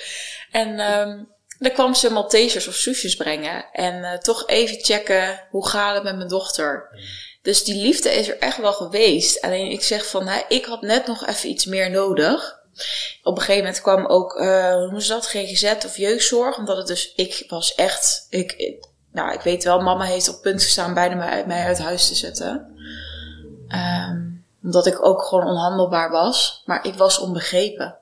[0.52, 3.66] En um, dan kwam ze Maltesers of soesjes brengen.
[3.72, 6.90] En uh, toch even checken, hoe gaat het met mijn dochter?
[7.42, 9.42] Dus die liefde is er echt wel geweest.
[9.42, 12.60] Alleen ik zeg van, ik had net nog even iets meer nodig.
[13.24, 16.58] Op een gegeven moment kwam ook, uh, hoe ze dat, GGZ of jeugdzorg.
[16.58, 18.80] Omdat het dus, ik was echt, ik,
[19.12, 22.16] nou ik weet wel, mama heeft op punt gestaan bijna mij, mij uit huis te
[22.16, 22.74] zetten.
[23.70, 26.62] Um, omdat ik ook gewoon onhandelbaar was.
[26.66, 27.98] Maar ik was onbegrepen.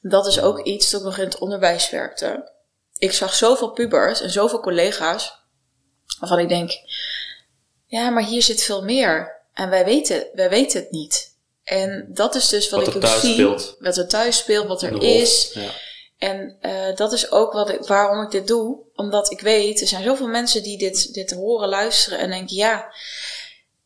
[0.00, 2.58] Dat is ook iets dat ik nog in het onderwijs werkte
[3.00, 5.38] ik zag zoveel pubers en zoveel collega's
[6.18, 6.70] waarvan ik denk,
[7.86, 9.38] ja, maar hier zit veel meer.
[9.54, 11.34] En wij weten, wij weten het niet.
[11.64, 13.32] En dat is dus wat, ik ook zie.
[13.32, 13.76] Speelt.
[13.78, 15.50] Wat er thuis speelt, wat er is.
[15.52, 15.70] Ja.
[16.18, 18.78] En uh, dat is ook wat ik, waarom ik dit doe.
[18.94, 22.92] Omdat ik weet, er zijn zoveel mensen die dit, dit horen, luisteren en denken, ja,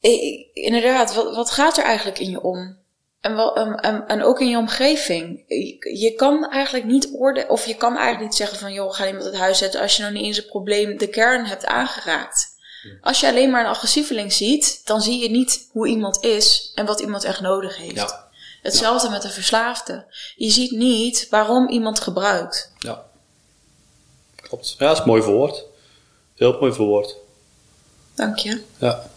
[0.00, 2.78] ik, inderdaad, wat, wat gaat er eigenlijk in je om?
[3.24, 5.44] En, wel, en, en, ook in je omgeving.
[5.46, 9.06] Je, je, kan eigenlijk niet oordelen, of je kan eigenlijk niet zeggen van, joh, ga
[9.06, 12.56] iemand het huis zetten als je nog niet eens het probleem, de kern hebt aangeraakt.
[13.00, 16.86] Als je alleen maar een agressieveling ziet, dan zie je niet hoe iemand is en
[16.86, 17.94] wat iemand echt nodig heeft.
[17.94, 18.28] Ja.
[18.62, 20.04] Hetzelfde met een verslaafde.
[20.36, 22.72] Je ziet niet waarom iemand gebruikt.
[22.78, 23.04] Ja.
[24.36, 24.74] Klopt.
[24.78, 25.64] Ja, dat is mooi verwoord.
[26.34, 27.16] Heel mooi verwoord.
[28.14, 28.62] Dank je.
[28.78, 29.10] Ja.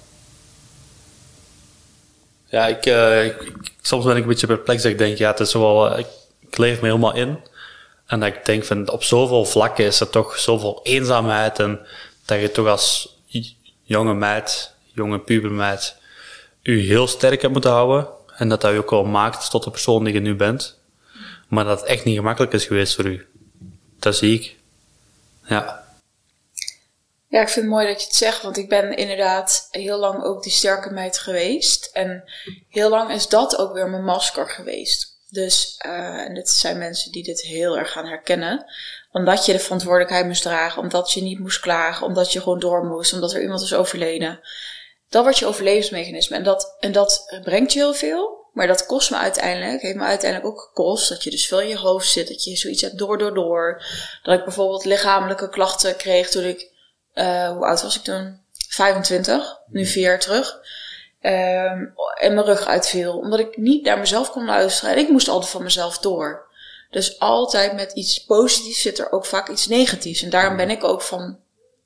[2.49, 4.81] Ja, ik, uh, ik, soms ben ik een beetje perplex.
[4.81, 7.39] Dat ik denk, ja, het is wel, uh, ik, leef me helemaal in.
[8.05, 11.59] En ik denk van, op zoveel vlakken is er toch zoveel eenzaamheid.
[11.59, 11.79] En
[12.25, 13.15] dat je toch als
[13.83, 15.95] jonge meid, jonge pubermeid,
[16.61, 18.07] u heel sterk hebt moeten houden.
[18.35, 20.79] En dat dat u ook wel maakt tot de persoon die je nu bent.
[21.47, 23.27] Maar dat het echt niet gemakkelijk is geweest voor u.
[23.99, 24.55] Dat zie ik.
[25.45, 25.86] Ja.
[27.27, 30.23] Ja, ik vind het mooi dat je het zegt, want ik ben inderdaad heel lang
[30.23, 31.89] ook die sterke meid geweest.
[31.93, 32.23] En
[32.69, 35.15] heel lang is dat ook weer mijn masker geweest.
[35.29, 38.65] Dus, uh, en dit zijn mensen die dit heel erg gaan herkennen
[39.11, 42.85] omdat je de verantwoordelijkheid moest dragen, omdat je niet moest klagen, omdat je gewoon door
[42.85, 44.39] moest, omdat er iemand is overleden.
[45.09, 46.35] Dat wordt je overlevingsmechanisme.
[46.35, 48.35] En dat, en dat brengt je heel veel.
[48.53, 51.09] Maar dat kost me uiteindelijk, heeft me uiteindelijk ook gekost.
[51.09, 52.27] Dat je dus veel in je hoofd zit.
[52.27, 53.83] Dat je zoiets hebt door, door, door.
[54.23, 56.71] Dat ik bijvoorbeeld lichamelijke klachten kreeg toen ik,
[57.17, 58.39] uh, hoe oud was ik toen?
[58.69, 60.59] 25, nu vier jaar terug.
[61.21, 63.17] Um, en mijn rug uitviel.
[63.17, 64.91] Omdat ik niet naar mezelf kon luisteren.
[64.91, 66.45] En ik moest altijd van mezelf door.
[66.89, 70.21] Dus altijd met iets positiefs zit er ook vaak iets negatiefs.
[70.21, 71.39] En daarom ben ik ook van,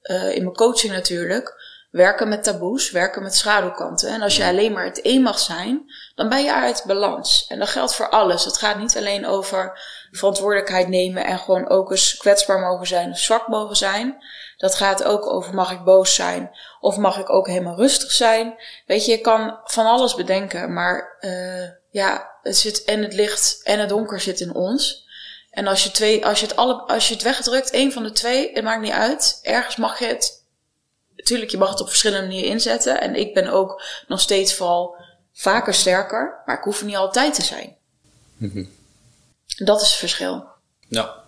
[0.03, 1.59] uh, in mijn coaching natuurlijk,
[1.91, 4.09] werken met taboes, werken met schaduwkanten.
[4.09, 7.45] En als je alleen maar het één mag zijn, dan ben je uit balans.
[7.49, 8.45] En dat geldt voor alles.
[8.45, 9.79] Het gaat niet alleen over
[10.11, 14.23] verantwoordelijkheid nemen en gewoon ook eens kwetsbaar mogen zijn of zwak mogen zijn.
[14.61, 18.55] Dat gaat ook over mag ik boos zijn of mag ik ook helemaal rustig zijn.
[18.85, 23.59] Weet je, je kan van alles bedenken, maar uh, ja, het zit en het licht
[23.63, 25.07] en het donker zit in ons.
[25.49, 28.11] En als je, twee, als je, het, alle, als je het wegdrukt, één van de
[28.11, 29.39] twee, het maakt niet uit.
[29.41, 30.45] Ergens mag je het,
[31.15, 33.01] natuurlijk, je mag het op verschillende manieren inzetten.
[33.01, 34.95] En ik ben ook nog steeds vooral
[35.33, 37.75] vaker sterker, maar ik hoef er niet altijd te zijn.
[38.37, 38.69] Mm
[39.57, 40.45] Dat is het verschil.
[40.87, 41.20] Ja.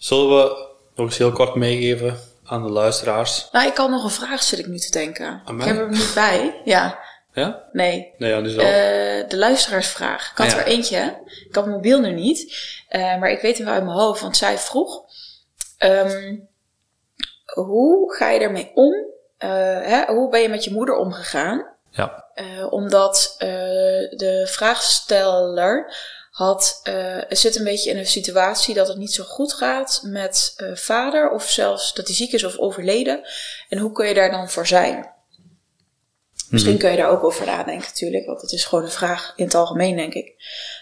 [0.00, 3.48] Zullen we nog eens heel kort meegeven aan de luisteraars?
[3.52, 5.42] Nou, ik kan nog een vraag, zit ik nu te denken.
[5.46, 6.60] Ik heb er niet bij.
[6.64, 6.98] Ja.
[7.32, 7.64] Ja?
[7.72, 8.14] Nee.
[8.18, 8.64] Nee, ja, dus wel.
[8.64, 10.30] Uh, de luisteraarsvraag.
[10.30, 11.22] Ik had ah, er eentje.
[11.48, 12.40] Ik had mijn mobiel nu niet.
[12.90, 14.20] Uh, maar ik weet hem wel uit mijn hoofd.
[14.20, 15.04] Want zij vroeg...
[15.78, 16.48] Um,
[17.44, 18.92] hoe ga je ermee om?
[18.92, 19.48] Uh,
[19.82, 21.66] hè, hoe ben je met je moeder omgegaan?
[21.90, 22.24] Ja.
[22.70, 25.94] omdat de vraagsteller
[26.44, 26.80] had,
[27.28, 31.30] zit een beetje in een situatie dat het niet zo goed gaat met vader.
[31.30, 33.20] Of zelfs dat hij ziek is of overleden.
[33.68, 35.10] En hoe kun je daar dan voor zijn?
[36.50, 36.82] Misschien mhm.
[36.82, 39.54] kun je daar ook over nadenken natuurlijk, want het is gewoon een vraag in het
[39.54, 40.34] algemeen, denk ik.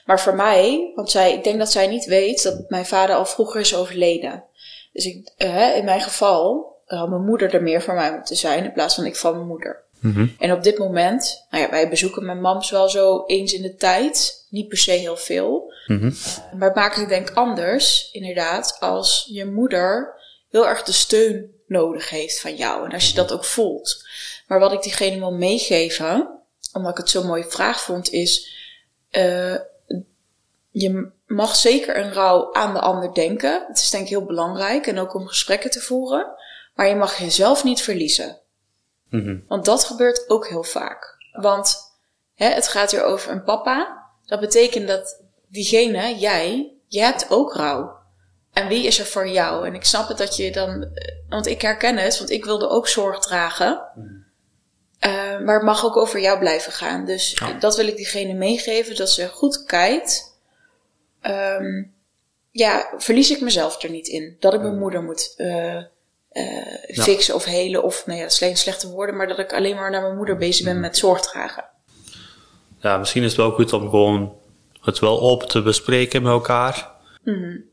[0.04, 3.26] Maar voor mij, want zij, ik denk dat zij niet weet dat mijn vader al
[3.26, 4.44] vroeger is overleden.
[4.92, 8.64] Dus ik, uh, in mijn geval had mijn moeder er meer voor mij moeten zijn
[8.64, 9.84] in plaats van ik van mijn moeder.
[10.00, 10.26] Mhm.
[10.38, 13.74] En op dit moment, nou ja, wij bezoeken mijn mams wel zo eens in de
[13.74, 14.46] tijd.
[14.50, 15.72] Niet per se heel veel.
[15.86, 16.14] Mm -hmm.
[16.58, 20.14] maar het maakt het denk ik anders, inderdaad, als je moeder
[20.50, 22.84] heel erg de steun nodig heeft van jou.
[22.84, 24.08] En als je dat ook voelt.
[24.46, 26.28] Maar wat ik diegene wil meegeven,
[26.72, 28.56] omdat ik het zo mooi vraag vond, is:
[29.10, 29.54] uh,
[30.70, 33.64] je mag zeker een rouw aan de ander denken.
[33.68, 36.26] Het is denk ik heel belangrijk en ook om gesprekken te voeren.
[36.74, 38.38] Maar je mag jezelf niet verliezen.
[39.10, 39.44] Mm-hmm.
[39.48, 41.16] Want dat gebeurt ook heel vaak.
[41.32, 41.76] Want
[42.34, 44.06] hè, het gaat hier over een papa.
[44.26, 47.96] Dat betekent dat diegene, jij, je hebt ook rouw.
[48.52, 49.66] En wie is er voor jou?
[49.66, 52.68] En ik snap het dat je dan, eh, want ik herken het, want ik wilde
[52.68, 53.82] ook zorg dragen.
[53.94, 54.26] Mm.
[55.06, 57.04] Uh, maar het mag ook over jou blijven gaan.
[57.04, 60.38] Dus dat wil ik diegene meegeven, dat ze goed kijkt.
[61.22, 61.94] Um,
[62.50, 64.36] ja, verlies ik mezelf er niet in.
[64.38, 64.78] Dat ik mijn mm.
[64.78, 65.82] moeder moet uh,
[66.38, 67.82] uh, fixen of helen.
[67.82, 69.16] Of, nou ja, dat slechte woorden.
[69.16, 70.80] Maar dat ik alleen maar naar mijn moeder bezig ben mm.
[70.80, 71.64] met zorg dragen.
[72.80, 74.32] Ja, misschien is het wel goed om gewoon
[74.80, 76.90] het wel open te bespreken met elkaar.
[77.24, 77.64] Mm.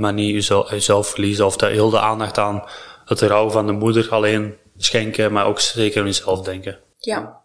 [0.00, 2.64] maar niet jezelf, jezelf verliezen of daar heel de aandacht aan
[3.04, 6.78] het rouw van de moeder alleen schenken, maar ook zeker aan jezelf denken.
[6.98, 7.40] Ja.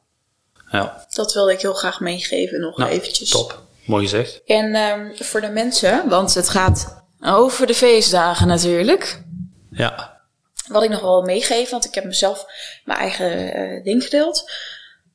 [0.71, 1.05] Ja.
[1.09, 3.29] Dat wilde ik heel graag meegeven nog nou, eventjes.
[3.29, 3.61] Top.
[3.85, 4.41] Mooi gezegd.
[4.45, 9.23] En um, voor de mensen, want het gaat Over de feestdagen natuurlijk.
[9.69, 10.20] Ja.
[10.67, 12.45] Wat ik nog wel meegeef, want ik heb mezelf
[12.85, 14.51] mijn eigen uh, ding gedeeld.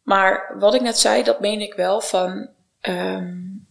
[0.03, 2.49] Maar wat ik net zei, dat meen ik wel van.
[2.81, 3.67] Um,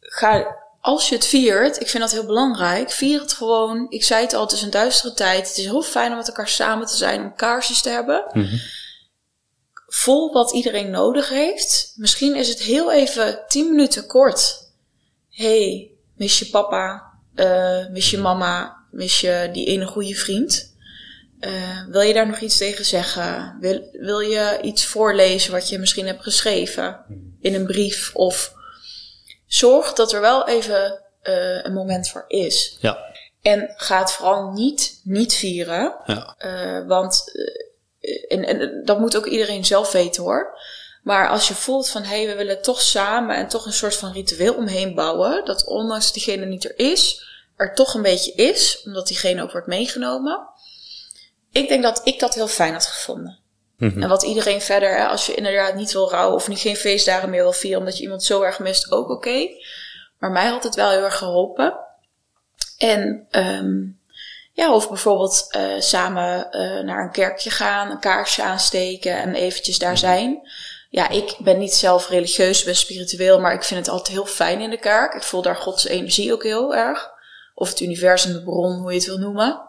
[0.00, 3.86] ga, als je het viert, ik vind dat heel belangrijk, vier het gewoon.
[3.88, 5.48] Ik zei het al, het is een duistere tijd.
[5.48, 8.24] Het is heel fijn om met elkaar samen te zijn, om kaarsjes te hebben.
[8.32, 8.60] Mm
[9.94, 11.92] Vol wat iedereen nodig heeft.
[11.96, 14.70] Misschien is het heel even tien minuten kort.
[15.30, 17.12] hey, mis je papa?
[17.34, 18.81] Uh, mis je mama?
[18.92, 20.74] Mis je die ene goede vriend?
[21.40, 23.56] Uh, wil je daar nog iets tegen zeggen?
[23.60, 27.04] Wil, wil je iets voorlezen wat je misschien hebt geschreven
[27.40, 28.10] in een brief?
[28.14, 28.54] Of
[29.46, 32.76] zorg dat er wel even uh, een moment voor is.
[32.80, 32.98] Ja.
[33.42, 35.94] En ga het vooral niet, niet vieren.
[36.06, 36.36] Ja.
[36.38, 37.24] Uh, want,
[38.28, 40.58] en, en dat moet ook iedereen zelf weten hoor.
[41.02, 43.96] Maar als je voelt van hé, hey, we willen toch samen en toch een soort
[43.96, 47.30] van ritueel omheen bouwen, dat ondanks diegene niet er is,
[47.62, 50.48] er toch een beetje is, omdat diegene ook wordt meegenomen.
[51.52, 53.38] Ik denk dat ik dat heel fijn had gevonden.
[53.76, 54.02] Mhm.
[54.02, 57.30] En wat iedereen verder, hè, als je inderdaad niet wil rouwen of niet geen feestdagen
[57.30, 59.48] meer wil vieren omdat je iemand zo erg mist, ook oké.
[60.18, 61.78] Maar mij had het wel heel erg geholpen.
[62.78, 64.00] En um,
[64.52, 69.78] ja, of bijvoorbeeld uh, samen uh, naar een kerkje gaan, een kaarsje aansteken en eventjes
[69.78, 70.00] daar mhm.
[70.00, 70.50] zijn.
[70.90, 74.60] Ja, ik ben niet zelf religieus, ben spiritueel, maar ik vind het altijd heel fijn
[74.60, 75.14] in de kerk.
[75.14, 77.11] Ik voel daar Gods energie ook heel erg.
[77.54, 79.60] Of het universum, de bron, hoe je het wil noemen.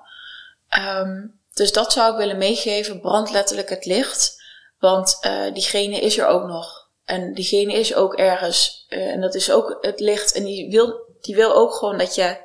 [0.77, 2.99] Um, dus dat zou ik willen meegeven.
[2.99, 4.41] Brand letterlijk het licht.
[4.79, 6.87] Want uh, diegene is er ook nog.
[7.05, 8.85] En diegene is ook ergens.
[8.89, 10.33] Uh, en dat is ook het licht.
[10.33, 12.37] En die wil, die wil ook gewoon dat je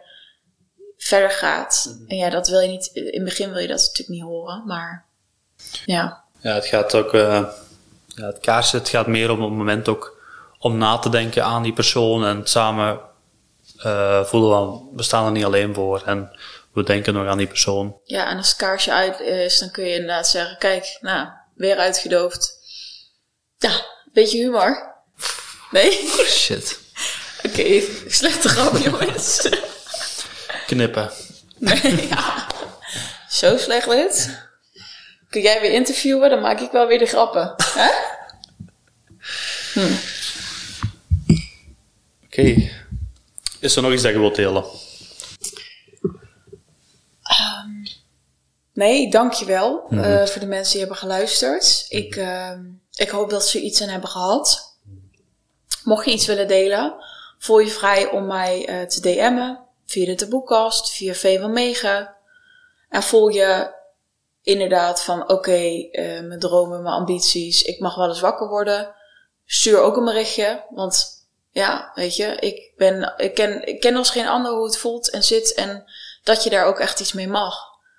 [0.96, 1.96] verder gaat.
[1.98, 2.10] Mhm.
[2.10, 2.90] En ja, dat wil je niet.
[2.92, 4.62] In het begin wil je dat natuurlijk niet horen.
[4.66, 5.06] Maar
[5.84, 6.24] ja.
[6.40, 7.14] Ja, het gaat ook.
[7.14, 7.48] Uh,
[8.06, 10.16] ja, het kaarsen, het gaat meer om het moment ook
[10.58, 12.24] om na te denken aan die persoon.
[12.24, 13.00] En samen
[14.24, 16.02] voelen we, we staan er niet alleen voor.
[16.06, 16.38] En
[16.72, 18.00] we denken nog aan die persoon.
[18.04, 21.76] Ja, en als het kaarsje uit is, dan kun je inderdaad zeggen: kijk, nou, weer
[21.76, 22.58] uitgedoofd.
[23.56, 24.96] Ja, beetje humor.
[25.70, 26.10] Nee?
[26.26, 26.78] Shit.
[27.46, 29.48] Oké, okay, slechte grap, jongens.
[30.66, 31.10] Knippen.
[31.58, 32.46] Nee, ja.
[33.30, 34.46] Zo slecht dit.
[35.28, 37.54] Kun jij weer interviewen, dan maak ik wel weer de grappen.
[37.74, 37.90] Hè?
[39.72, 39.94] Hm.
[42.24, 42.70] Oké.
[43.60, 44.64] Is er nog iets dat je wilt delen?
[47.64, 47.82] Um,
[48.72, 50.10] nee, dankjewel mm -hmm.
[50.12, 51.86] uh, voor de mensen die hebben geluisterd.
[51.88, 52.52] Ik, uh,
[52.92, 54.76] ik hoop dat ze iets aan hebben gehad.
[55.84, 56.94] Mocht je iets willen delen,
[57.38, 62.16] voel je vrij om mij uh, te DM'en via de boekkast, via V van Mega.
[62.88, 63.74] En voel je
[64.42, 68.94] inderdaad van oké, okay, uh, mijn dromen, mijn ambities, ik mag wel eens wakker worden.
[69.44, 71.17] Stuur ook een berichtje, want
[71.58, 75.10] ja, weet je, ik, ben, ik, ken, ik ken als geen ander hoe het voelt
[75.10, 75.84] en zit en
[76.22, 77.56] dat je daar ook echt iets mee mag.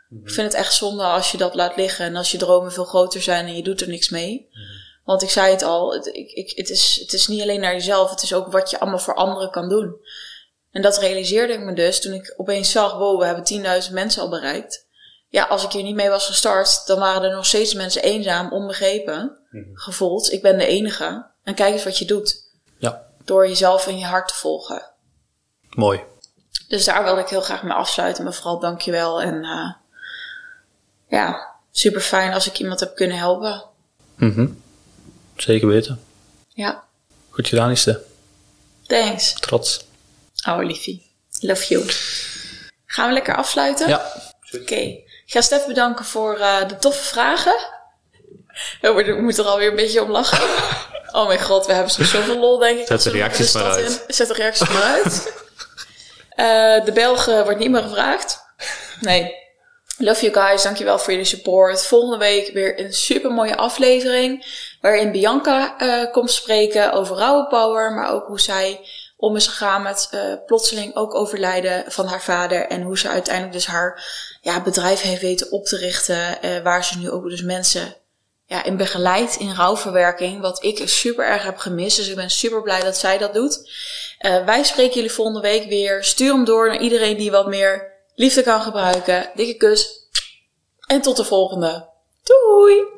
[0.09, 0.21] Mhm.
[0.23, 2.85] Ik vind het echt zonde als je dat laat liggen en als je dromen veel
[2.85, 4.47] groter zijn en je doet er niks mee.
[4.51, 4.61] Mhm.
[5.03, 7.73] Want ik zei het al, het, ik, ik, het, is, het is niet alleen naar
[7.73, 9.95] jezelf, het is ook wat je allemaal voor anderen kan doen.
[10.71, 14.21] En dat realiseerde ik me dus toen ik opeens zag, wow, we hebben 10.000 mensen
[14.21, 14.87] al bereikt.
[15.29, 18.51] Ja, als ik hier niet mee was gestart, dan waren er nog steeds mensen eenzaam,
[18.51, 19.63] onbegrepen, mhm.
[19.73, 20.31] gevoeld.
[20.31, 21.27] Ik ben de enige.
[21.43, 22.48] En kijk eens wat je doet.
[23.29, 24.83] Door jezelf en je hart te volgen.
[25.69, 26.01] Mooi.
[26.67, 28.23] Dus daar wilde ik heel graag mee afsluiten.
[28.23, 29.21] Maar vooral dankjewel.
[29.21, 29.71] En uh,
[31.07, 33.63] ja, super fijn als ik iemand heb kunnen helpen.
[34.15, 34.61] Mm
[35.35, 36.03] Zeker weten.
[36.47, 36.83] Ja.
[37.29, 38.03] Goed gedaan, Iste.
[38.87, 39.33] Thanks.
[39.33, 39.85] Trots.
[40.47, 41.11] Oh, liefie.
[41.39, 41.91] Love you.
[42.85, 43.87] Gaan we lekker afsluiten?
[43.87, 44.11] Ja.
[44.51, 44.61] Oké.
[44.61, 45.03] Okay.
[45.25, 47.55] Ik ga Stef bedanken voor uh, de toffe vragen.
[48.81, 50.88] We moeten er alweer een beetje om lachen.
[51.11, 52.87] Oh mijn god, we hebben zoveel lol, denk ik.
[52.87, 54.03] Zet de reacties maar uit.
[54.07, 55.33] Zet de reacties maar uit.
[56.35, 58.39] Uh, de Belgen wordt niet meer gevraagd.
[58.99, 59.37] Nee.
[59.97, 60.63] Love you guys.
[60.63, 61.85] Dankjewel voor jullie support.
[61.85, 64.45] Volgende week weer een super mooie aflevering.
[64.81, 67.93] Waarin Bianca uh, komt spreken over Rouwe Power.
[67.93, 68.79] Maar ook hoe zij
[69.17, 72.67] om is gegaan met uh, plotseling ook overlijden van haar vader.
[72.67, 74.03] En hoe ze uiteindelijk dus haar
[74.41, 76.37] ja, bedrijf heeft weten op te richten.
[76.63, 77.95] waar ze nu ook dus mensen
[78.49, 80.41] ja, in begeleidt in rouwverwerking.
[80.41, 81.97] Wat ik super erg heb gemist.
[81.97, 83.71] Dus ik ben super blij dat zij dat doet.
[84.21, 86.03] Uh, wij spreken jullie volgende week weer.
[86.03, 89.31] Stuur hem door naar iedereen die wat meer liefde kan gebruiken.
[89.35, 90.07] Dikke kus.
[90.87, 91.89] En tot de volgende.
[92.23, 92.97] Doei!